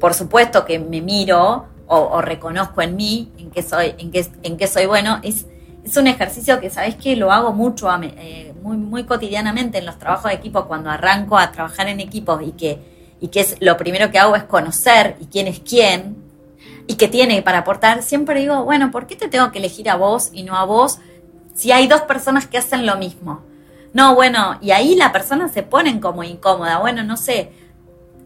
por 0.00 0.14
supuesto 0.14 0.64
que 0.64 0.80
me 0.80 1.00
miro 1.00 1.68
o, 1.86 2.20
reconozco 2.20 2.82
en 2.82 2.96
mí 2.96 3.32
en 3.38 3.50
qué 3.50 3.62
soy, 3.62 3.94
en 3.98 4.10
qué, 4.10 4.26
en 4.42 4.56
qué 4.56 4.66
soy 4.66 4.86
bueno, 4.86 5.18
es 5.22 5.46
es 5.84 5.96
un 5.96 6.06
ejercicio 6.06 6.60
que, 6.60 6.70
¿sabes 6.70 6.96
que 6.96 7.16
Lo 7.16 7.32
hago 7.32 7.52
mucho, 7.52 7.88
eh, 8.02 8.54
muy, 8.62 8.76
muy 8.76 9.04
cotidianamente 9.04 9.78
en 9.78 9.86
los 9.86 9.98
trabajos 9.98 10.30
de 10.30 10.36
equipo, 10.36 10.66
cuando 10.66 10.90
arranco 10.90 11.36
a 11.36 11.50
trabajar 11.50 11.88
en 11.88 12.00
equipos 12.00 12.40
y 12.42 12.52
que, 12.52 12.78
y 13.20 13.28
que 13.28 13.40
es, 13.40 13.56
lo 13.60 13.76
primero 13.76 14.10
que 14.10 14.18
hago 14.18 14.36
es 14.36 14.44
conocer 14.44 15.16
y 15.20 15.26
quién 15.26 15.48
es 15.48 15.60
quién 15.60 16.16
y 16.86 16.94
qué 16.94 17.08
tiene 17.08 17.42
para 17.42 17.58
aportar. 17.58 18.02
Siempre 18.02 18.40
digo, 18.40 18.64
bueno, 18.64 18.90
¿por 18.90 19.06
qué 19.06 19.16
te 19.16 19.28
tengo 19.28 19.50
que 19.50 19.58
elegir 19.58 19.90
a 19.90 19.96
vos 19.96 20.30
y 20.32 20.44
no 20.44 20.56
a 20.56 20.64
vos 20.64 20.98
si 21.54 21.72
hay 21.72 21.88
dos 21.88 22.02
personas 22.02 22.46
que 22.46 22.58
hacen 22.58 22.86
lo 22.86 22.96
mismo? 22.96 23.42
No, 23.92 24.14
bueno, 24.14 24.58
y 24.62 24.70
ahí 24.70 24.94
la 24.94 25.12
persona 25.12 25.48
se 25.48 25.62
pone 25.62 26.00
como 26.00 26.24
incómoda. 26.24 26.78
Bueno, 26.78 27.02
no 27.02 27.16
sé, 27.16 27.52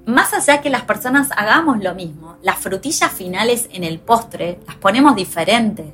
más 0.07 0.33
allá 0.33 0.61
que 0.61 0.71
las 0.71 0.83
personas 0.83 1.29
hagamos 1.37 1.83
lo 1.83 1.95
mismo, 1.95 2.37
las 2.42 2.57
frutillas 2.57 3.11
finales 3.12 3.69
en 3.73 3.85
el 3.85 3.99
postre 3.99 4.61
las 4.66 4.77
ponemos 4.77 5.16
diferentes, 5.16 5.87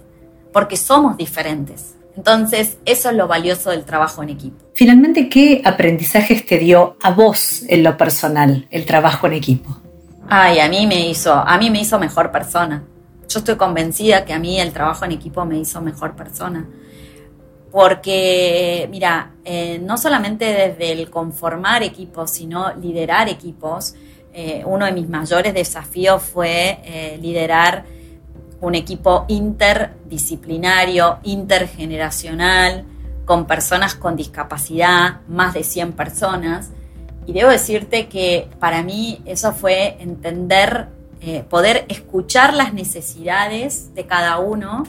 porque 0.52 0.76
somos 0.76 1.16
diferentes. 1.16 1.94
Entonces, 2.14 2.76
eso 2.84 3.08
es 3.08 3.16
lo 3.16 3.26
valioso 3.26 3.70
del 3.70 3.84
trabajo 3.84 4.22
en 4.22 4.28
equipo. 4.28 4.62
Finalmente, 4.74 5.30
¿qué 5.30 5.62
aprendizajes 5.64 6.44
te 6.44 6.58
dio 6.58 6.96
a 7.02 7.10
vos 7.10 7.62
en 7.68 7.82
lo 7.82 7.96
personal 7.96 8.66
el 8.70 8.84
trabajo 8.84 9.26
en 9.26 9.32
equipo? 9.32 9.74
Ay, 10.28 10.60
a 10.60 10.68
mí 10.68 10.86
me 10.86 11.08
hizo, 11.08 11.32
a 11.32 11.56
mí 11.56 11.70
me 11.70 11.80
hizo 11.80 11.98
mejor 11.98 12.30
persona. 12.30 12.84
Yo 13.28 13.38
estoy 13.38 13.56
convencida 13.56 14.26
que 14.26 14.34
a 14.34 14.38
mí 14.38 14.60
el 14.60 14.72
trabajo 14.72 15.06
en 15.06 15.12
equipo 15.12 15.46
me 15.46 15.58
hizo 15.58 15.80
mejor 15.80 16.14
persona. 16.14 16.66
Porque, 17.72 18.86
mira, 18.90 19.32
eh, 19.46 19.80
no 19.82 19.96
solamente 19.96 20.44
desde 20.44 20.92
el 20.92 21.08
conformar 21.08 21.82
equipos, 21.82 22.30
sino 22.30 22.74
liderar 22.74 23.30
equipos, 23.30 23.94
eh, 24.34 24.62
uno 24.66 24.84
de 24.84 24.92
mis 24.92 25.08
mayores 25.08 25.54
desafíos 25.54 26.22
fue 26.22 26.80
eh, 26.84 27.18
liderar 27.20 27.86
un 28.60 28.74
equipo 28.74 29.24
interdisciplinario, 29.28 31.18
intergeneracional, 31.22 32.84
con 33.24 33.46
personas 33.46 33.94
con 33.94 34.16
discapacidad, 34.16 35.22
más 35.26 35.54
de 35.54 35.64
100 35.64 35.94
personas. 35.94 36.70
Y 37.24 37.32
debo 37.32 37.50
decirte 37.50 38.06
que 38.06 38.48
para 38.60 38.82
mí 38.82 39.22
eso 39.24 39.52
fue 39.52 39.96
entender, 39.98 40.88
poder 41.48 41.86
escuchar 41.88 42.52
las 42.52 42.74
necesidades 42.74 43.94
de 43.94 44.06
cada 44.06 44.38
uno, 44.38 44.84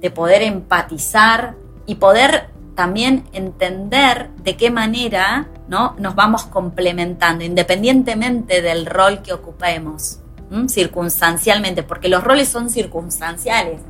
de 0.00 0.10
poder 0.10 0.42
empatizar 0.42 1.54
y 1.86 1.96
poder 1.96 2.50
también 2.74 3.24
entender 3.32 4.30
de 4.42 4.56
qué 4.56 4.70
manera 4.70 5.48
¿no? 5.68 5.96
nos 5.98 6.14
vamos 6.14 6.44
complementando, 6.44 7.44
independientemente 7.44 8.62
del 8.62 8.86
rol 8.86 9.22
que 9.22 9.32
ocupemos, 9.32 10.20
circunstancialmente, 10.68 11.82
porque 11.82 12.08
los 12.08 12.22
roles 12.22 12.48
son 12.48 12.70
circunstanciales. 12.70 13.80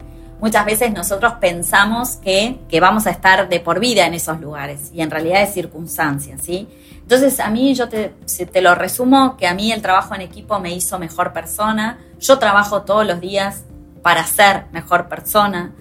Muchas 0.40 0.64
veces 0.66 0.92
nosotros 0.92 1.34
pensamos 1.40 2.16
que, 2.16 2.58
vamos 2.80 3.06
a 3.06 3.10
estar 3.10 3.48
de 3.48 3.60
por 3.60 3.80
vida 3.80 4.06
en 4.06 4.14
esos 4.14 4.40
lugares 4.40 4.90
y 4.94 5.00
en 5.00 5.10
realidad 5.10 5.42
es 5.42 5.54
circunstancia, 5.54 6.36
¿sí? 6.38 6.68
Entonces 7.00 7.40
a 7.40 7.50
mí, 7.50 7.74
yo 7.74 7.88
te, 7.88 8.14
te 8.52 8.60
lo 8.60 8.74
resumo, 8.74 9.36
que 9.36 9.46
a 9.46 9.54
mí 9.54 9.72
el 9.72 9.80
trabajo 9.80 10.14
en 10.14 10.20
equipo 10.20 10.58
me 10.58 10.74
hizo 10.74 10.98
mejor 10.98 11.32
persona, 11.32 11.98
yo 12.18 12.38
trabajo 12.38 12.82
todos 12.82 13.06
los 13.06 13.20
días 13.20 13.64
para 14.02 14.24
ser 14.24 14.66
mejor 14.72 15.08
persona, 15.08 15.72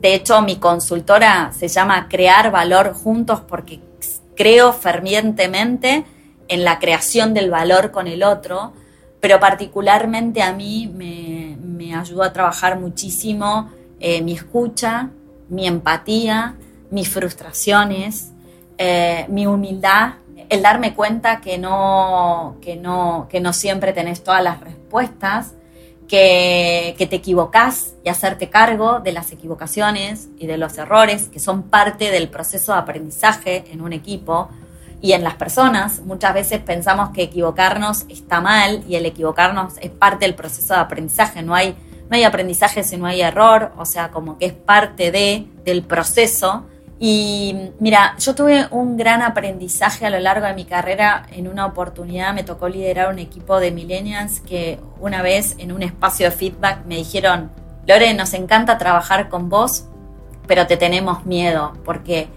de 0.00 0.14
hecho, 0.14 0.42
mi 0.42 0.56
consultora 0.56 1.52
se 1.52 1.68
llama 1.68 2.08
Crear 2.08 2.50
Valor 2.50 2.92
Juntos 2.92 3.40
porque 3.40 3.80
creo 4.36 4.72
fervientemente 4.72 6.04
en 6.48 6.64
la 6.64 6.78
creación 6.78 7.34
del 7.34 7.50
valor 7.50 7.90
con 7.90 8.06
el 8.06 8.22
otro, 8.22 8.72
pero 9.20 9.40
particularmente 9.40 10.42
a 10.42 10.52
mí 10.52 10.92
me, 10.94 11.94
ayudó 11.94 12.24
a 12.24 12.32
trabajar 12.32 12.80
muchísimo 12.80 13.70
eh, 14.00 14.20
mi 14.20 14.32
escucha, 14.32 15.10
mi 15.48 15.66
empatía, 15.66 16.56
mis 16.90 17.08
frustraciones, 17.08 18.32
eh, 18.78 19.26
mi 19.28 19.46
humildad, 19.46 20.14
el 20.48 20.60
darme 20.60 20.94
cuenta 20.94 21.40
que 21.40 21.56
no, 21.56 22.56
que, 22.60 22.74
no, 22.74 23.28
que 23.30 23.40
no 23.40 23.52
siempre 23.52 23.92
tenés 23.92 24.24
todas 24.24 24.42
las 24.42 24.60
respuestas 24.60 25.54
que, 26.08 26.94
te 26.98 27.16
equivocas 27.16 27.94
y 28.04 28.08
hacerte 28.08 28.50
cargo 28.50 29.00
de 29.00 29.12
las 29.12 29.32
equivocaciones 29.32 30.28
y 30.38 30.46
de 30.46 30.58
los 30.58 30.76
errores 30.78 31.28
que 31.28 31.40
son 31.40 31.64
parte 31.64 32.10
del 32.10 32.28
proceso 32.28 32.72
de 32.72 32.78
aprendizaje 32.78 33.64
en 33.70 33.80
un 33.80 33.92
equipo 33.92 34.48
y 35.00 35.12
en 35.12 35.24
las 35.24 35.34
personas. 35.34 36.00
Muchas 36.00 36.34
veces 36.34 36.60
pensamos 36.60 37.10
que 37.10 37.22
equivocarnos 37.22 38.04
está 38.08 38.40
mal 38.40 38.84
y 38.88 38.96
el 38.96 39.06
equivocarnos 39.06 39.74
es 39.80 39.90
parte 39.90 40.24
del 40.24 40.34
proceso 40.34 40.74
de 40.74 40.80
aprendizaje. 40.80 41.42
No 41.42 41.54
hay, 41.54 41.76
no 42.08 42.16
hay 42.16 42.24
aprendizaje 42.24 42.82
si 42.82 42.96
no 42.96 43.06
hay 43.06 43.20
error, 43.20 43.72
o 43.76 43.84
sea, 43.84 44.10
como 44.10 44.38
que 44.38 44.46
es 44.46 44.52
parte 44.52 45.10
de, 45.10 45.46
del 45.64 45.82
proceso 45.82 46.64
y 47.06 47.70
mira, 47.80 48.16
yo 48.18 48.34
tuve 48.34 48.66
un 48.70 48.96
gran 48.96 49.20
aprendizaje 49.20 50.06
a 50.06 50.10
lo 50.10 50.18
largo 50.20 50.46
de 50.46 50.54
mi 50.54 50.64
carrera. 50.64 51.26
En 51.32 51.48
una 51.48 51.66
oportunidad 51.66 52.32
me 52.32 52.44
tocó 52.44 52.66
liderar 52.66 53.12
un 53.12 53.18
equipo 53.18 53.60
de 53.60 53.72
millennials 53.72 54.40
que 54.40 54.80
una 55.00 55.20
vez 55.20 55.54
en 55.58 55.72
un 55.72 55.82
espacio 55.82 56.30
de 56.30 56.34
feedback 56.34 56.86
me 56.86 56.96
dijeron, 56.96 57.52
Lore, 57.86 58.14
nos 58.14 58.32
encanta 58.32 58.78
trabajar 58.78 59.28
con 59.28 59.50
vos, 59.50 59.84
pero 60.46 60.66
te 60.66 60.78
tenemos 60.78 61.26
miedo 61.26 61.74
porque 61.84 62.28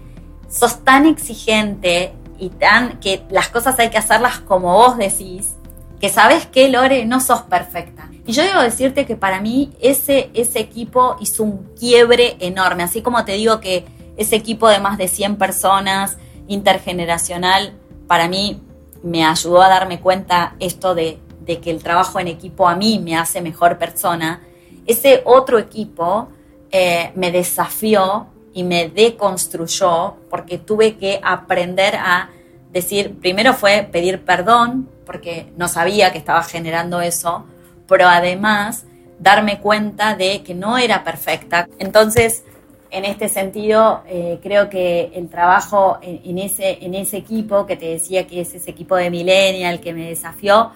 sos 0.50 0.84
tan 0.84 1.06
exigente 1.06 2.12
y 2.38 2.50
tan 2.50 3.00
que 3.00 3.22
las 3.30 3.48
cosas 3.48 3.78
hay 3.78 3.88
que 3.88 3.96
hacerlas 3.96 4.40
como 4.40 4.74
vos 4.74 4.98
decís, 4.98 5.54
que 5.98 6.10
sabes 6.10 6.44
que 6.44 6.68
Lore 6.68 7.06
no 7.06 7.20
sos 7.20 7.40
perfecta. 7.40 8.10
Y 8.26 8.32
yo 8.32 8.42
debo 8.42 8.60
decirte 8.60 9.06
que 9.06 9.16
para 9.16 9.40
mí 9.40 9.72
ese, 9.80 10.28
ese 10.34 10.60
equipo 10.60 11.16
hizo 11.20 11.42
un 11.42 11.70
quiebre 11.74 12.36
enorme, 12.40 12.82
así 12.82 13.00
como 13.00 13.24
te 13.24 13.32
digo 13.32 13.60
que 13.60 13.96
ese 14.18 14.36
equipo 14.36 14.68
de 14.68 14.80
más 14.80 14.98
de 14.98 15.08
100 15.08 15.36
personas, 15.36 16.18
intergeneracional, 16.48 17.72
para 18.06 18.28
mí 18.28 18.60
me 19.02 19.24
ayudó 19.24 19.62
a 19.62 19.68
darme 19.68 20.00
cuenta 20.00 20.54
esto 20.58 20.94
de, 20.94 21.20
que 21.46 21.70
el 21.70 21.82
trabajo 21.82 22.20
en 22.20 22.28
equipo 22.28 22.68
a 22.68 22.76
mí 22.76 23.00
me 23.02 23.16
hace 23.16 23.40
mejor 23.40 23.78
persona. 23.78 24.42
Ese 24.86 25.22
otro 25.24 25.58
equipo 25.58 26.28
eh, 26.70 27.10
me 27.14 27.32
desafió 27.32 28.26
y 28.52 28.64
me 28.64 28.90
deconstruyó 28.90 30.16
porque 30.28 30.58
tuve 30.58 30.98
que 30.98 31.20
aprender 31.22 31.96
a 31.96 32.28
decir, 32.70 33.18
primero 33.18 33.54
fue 33.54 33.88
pedir 33.90 34.24
perdón, 34.24 34.90
porque 35.06 35.50
no 35.56 35.68
sabía 35.68 36.12
que 36.12 36.18
estaba 36.18 36.42
generando 36.42 37.00
eso, 37.00 37.46
pero 37.86 38.08
además 38.08 38.84
darme 39.18 39.58
cuenta 39.60 40.14
de 40.16 40.42
que 40.42 40.54
no 40.54 40.76
era 40.76 41.02
perfecta. 41.02 41.66
Entonces, 41.78 42.44
en 42.90 43.04
este 43.04 43.28
sentido, 43.28 44.02
eh, 44.06 44.38
creo 44.42 44.68
que 44.70 45.12
el 45.14 45.28
trabajo 45.28 45.98
en, 46.00 46.38
ese, 46.38 46.84
en 46.84 46.94
ese 46.94 47.18
equipo, 47.18 47.66
que 47.66 47.76
te 47.76 47.86
decía 47.86 48.26
que 48.26 48.40
es 48.40 48.54
ese 48.54 48.70
equipo 48.70 48.96
de 48.96 49.10
Millennial 49.10 49.80
que 49.80 49.92
me 49.92 50.08
desafió, 50.08 50.72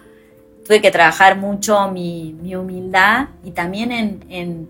tuve 0.65 0.81
que 0.81 0.91
trabajar 0.91 1.39
mucho 1.39 1.91
mi, 1.91 2.35
humildad 2.55 3.29
y 3.45 3.53
también 3.53 3.93
en, 3.93 4.69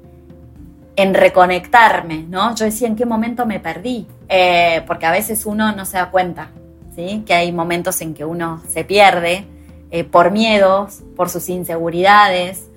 en, 0.96 1.14
reconectarme, 1.14 2.24
¿no? 2.28 2.55
Yo 2.55 2.64
decía, 2.64 2.87
¿en 2.87 2.96
qué 2.96 3.07
momento 3.07 3.44
me 3.44 3.59
perdí? 3.59 4.07
Eh, 4.28 4.83
porque 4.87 5.07
a 5.07 5.11
veces 5.11 5.44
uno 5.44 5.72
no 5.72 5.85
se 5.85 5.96
da 5.96 6.11
cuenta, 6.11 6.50
¿sí? 6.94 7.24
Que 7.26 7.35
hay 7.35 7.50
momentos 7.50 8.00
en 8.02 8.14
que 8.14 8.24
uno 8.24 8.62
se 8.68 8.85
pierde 8.85 9.44
eh, 9.90 10.05
por 10.05 10.31
miedos, 10.31 11.00
por 11.16 11.28
sus 11.28 11.48
inseguridades, 11.48 12.68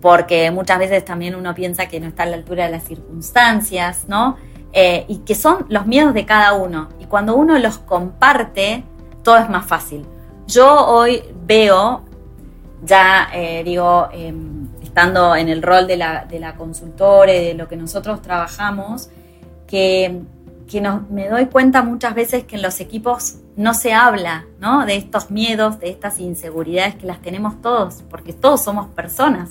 porque 0.00 0.50
muchas 0.50 0.78
veces 0.78 1.04
también 1.04 1.34
uno 1.34 1.54
piensa 1.54 1.86
que 1.86 2.00
no 2.00 2.08
está 2.08 2.22
a 2.22 2.26
la 2.26 2.36
altura 2.36 2.64
de 2.64 2.72
las 2.72 2.84
circunstancias, 2.84 4.04
¿no? 4.08 4.36
Eh, 4.72 5.04
y 5.08 5.18
que 5.18 5.34
son 5.34 5.66
los 5.68 5.86
miedos 5.86 6.14
de 6.14 6.24
cada 6.24 6.54
uno. 6.54 6.88
Y 7.00 7.06
cuando 7.06 7.36
uno 7.36 7.58
los 7.58 7.78
comparte, 7.78 8.84
todo 9.22 9.36
es 9.36 9.50
más 9.50 9.66
fácil. 9.66 10.06
Yo 10.46 10.86
hoy 10.86 11.22
veo, 11.44 12.02
ya 12.82 13.28
eh, 13.34 13.62
digo, 13.64 14.08
em, 14.12 14.68
estando 14.82 15.36
en 15.36 15.48
el 15.48 15.62
rol 15.62 15.86
de 15.86 15.96
la, 15.96 16.54
consultora, 16.56 17.32
de 17.32 17.54
lo 17.54 17.68
que 17.68 17.76
nosotros 17.76 18.22
trabajamos, 18.22 19.10
que, 19.66 20.22
que 20.68 20.80
me 21.10 21.28
doy 21.28 21.46
cuenta 21.46 21.82
muchas 21.82 22.14
veces 22.14 22.44
que 22.44 22.56
en 22.56 22.62
los 22.62 22.80
equipos 22.80 23.36
no 23.56 23.74
se 23.74 23.92
habla 23.92 24.46
¿no? 24.60 24.86
de 24.86 24.96
estos 24.96 25.30
miedos, 25.30 25.78
de 25.78 25.90
estas 25.90 26.18
inseguridades 26.20 26.94
que 26.94 27.06
las 27.06 27.20
tenemos 27.20 27.60
todos, 27.60 28.02
porque 28.08 28.32
todos 28.32 28.62
somos 28.62 28.86
personas 28.88 29.50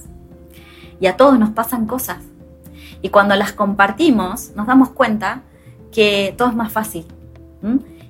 y 1.00 1.08
a 1.08 1.18
todos 1.18 1.38
nos 1.40 1.52
pasan 1.52 1.86
cosas. 1.86 2.18
Y 3.02 3.10
cuando 3.10 3.36
las 3.36 3.54
compartimos, 3.54 4.52
nos 4.56 4.68
damos 4.68 4.90
cuenta 4.90 5.44
que 5.92 6.34
todo 6.38 6.50
es 6.50 6.56
más 6.56 6.72
fácil 6.72 7.06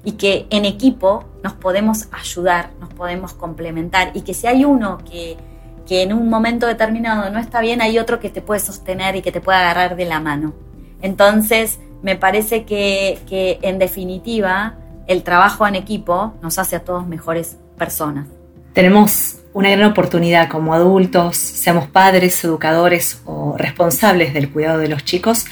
y 0.04 0.14
que 0.14 0.48
en 0.50 0.66
equipo 0.66 1.26
nos 1.44 1.54
podemos 1.54 2.08
ayudar, 2.12 2.72
nos 2.80 2.94
podemos 2.94 3.34
complementar 3.34 4.12
y 4.14 4.22
que 4.22 4.34
si 4.34 4.48
hay 4.48 4.66
uno 4.66 5.00
que, 5.10 5.38
que 5.86 6.04
en 6.04 6.14
un 6.14 6.30
momento 6.30 6.68
determinado 6.68 7.30
no 7.30 7.40
está 7.40 7.62
bien, 7.62 7.82
hay 7.82 8.00
otro 8.00 8.20
que 8.20 8.30
te 8.30 8.42
puede 8.42 8.60
sostener 8.60 9.16
y 9.16 9.22
que 9.22 9.32
te 9.32 9.42
puede 9.42 9.60
agarrar 9.60 9.96
de 9.96 10.06
la 10.06 10.20
mano. 10.20 10.54
Entonces, 11.02 11.80
me 12.02 12.16
parece 12.16 12.66
que, 12.66 13.20
que 13.28 13.60
en 13.62 13.80
definitiva 13.80 14.76
el 15.08 15.24
trabajo 15.24 15.68
en 15.68 15.76
equipo 15.76 16.34
nos 16.42 16.60
hace 16.60 16.76
a 16.76 16.84
todos 16.84 17.08
mejores 17.08 17.58
personas. 17.78 18.28
Tenemos 18.74 19.39
una 19.54 19.70
gran 19.72 19.92
oportunidad 19.92 20.50
como 20.50 20.74
adultos, 20.74 21.38
seamos 21.38 21.88
padres, 21.88 22.44
educadores 22.44 23.22
o 23.26 23.56
responsables 23.58 24.34
del 24.34 24.50
cuidado 24.50 24.78
de 24.80 24.88
los 24.88 25.04
chicos, 25.04 25.46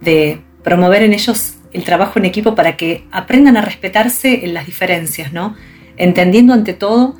de 0.00 0.40
promover 0.62 1.02
en 1.02 1.12
ellos 1.12 1.54
el 1.72 1.84
trabajo 1.84 2.18
en 2.18 2.24
equipo 2.24 2.54
para 2.54 2.76
que 2.76 3.06
aprendan 3.10 3.56
a 3.56 3.60
respetarse 3.60 4.44
en 4.44 4.54
las 4.54 4.66
diferencias, 4.66 5.32
¿no? 5.32 5.54
Entendiendo 5.96 6.54
ante 6.54 6.72
todo 6.72 7.16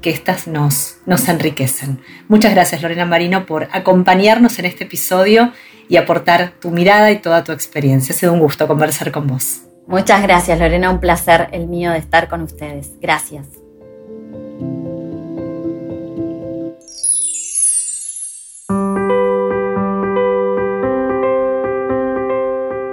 que 0.00 0.10
éstas 0.10 0.46
nos, 0.46 0.98
nos 1.06 1.28
enriquecen. 1.28 2.00
Muchas 2.28 2.54
gracias 2.54 2.82
Lorena 2.82 3.04
Marino 3.04 3.46
por 3.46 3.68
acompañarnos 3.72 4.58
en 4.58 4.64
este 4.64 4.84
episodio 4.84 5.52
y 5.88 5.96
aportar 5.96 6.52
tu 6.60 6.70
mirada 6.70 7.10
y 7.10 7.18
toda 7.18 7.44
tu 7.44 7.52
experiencia. 7.52 8.14
Ha 8.14 8.18
sido 8.18 8.32
un 8.32 8.40
gusto 8.40 8.66
conversar 8.66 9.10
con 9.12 9.26
vos. 9.26 9.62
Muchas 9.86 10.22
gracias 10.22 10.58
Lorena, 10.58 10.90
un 10.90 11.00
placer 11.00 11.48
el 11.52 11.66
mío 11.66 11.92
de 11.92 11.98
estar 11.98 12.28
con 12.28 12.42
ustedes. 12.42 12.92
Gracias. 13.00 13.67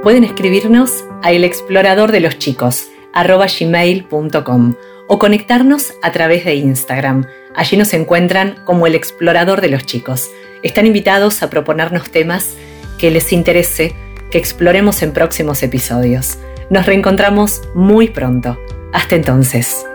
Pueden 0.05 0.23
escribirnos 0.23 1.03
a 1.23 1.31
el 1.31 1.43
explorador 1.43 2.11
de 2.11 2.19
los 2.19 2.37
chicos 2.37 2.89
gmail.com 3.15 4.75
o 5.07 5.17
conectarnos 5.17 5.95
a 6.03 6.11
través 6.11 6.45
de 6.45 6.53
Instagram. 6.53 7.25
Allí 7.55 7.75
nos 7.75 7.91
encuentran 7.95 8.63
como 8.65 8.85
el 8.85 8.93
explorador 8.93 9.61
de 9.61 9.69
los 9.69 9.83
chicos. 9.83 10.29
Están 10.61 10.85
invitados 10.85 11.41
a 11.41 11.49
proponernos 11.49 12.11
temas 12.11 12.53
que 12.99 13.09
les 13.09 13.33
interese 13.33 13.95
que 14.29 14.37
exploremos 14.37 15.01
en 15.01 15.11
próximos 15.11 15.63
episodios. 15.63 16.37
Nos 16.69 16.85
reencontramos 16.85 17.63
muy 17.73 18.09
pronto. 18.09 18.59
Hasta 18.93 19.15
entonces. 19.15 19.87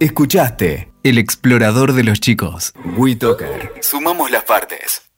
Escuchaste 0.00 0.90
El 1.04 1.18
explorador 1.18 1.92
de 1.92 2.02
los 2.02 2.18
chicos. 2.18 2.72
WeToker. 2.96 3.74
Sumamos 3.80 4.32
las 4.32 4.42
partes. 4.42 5.13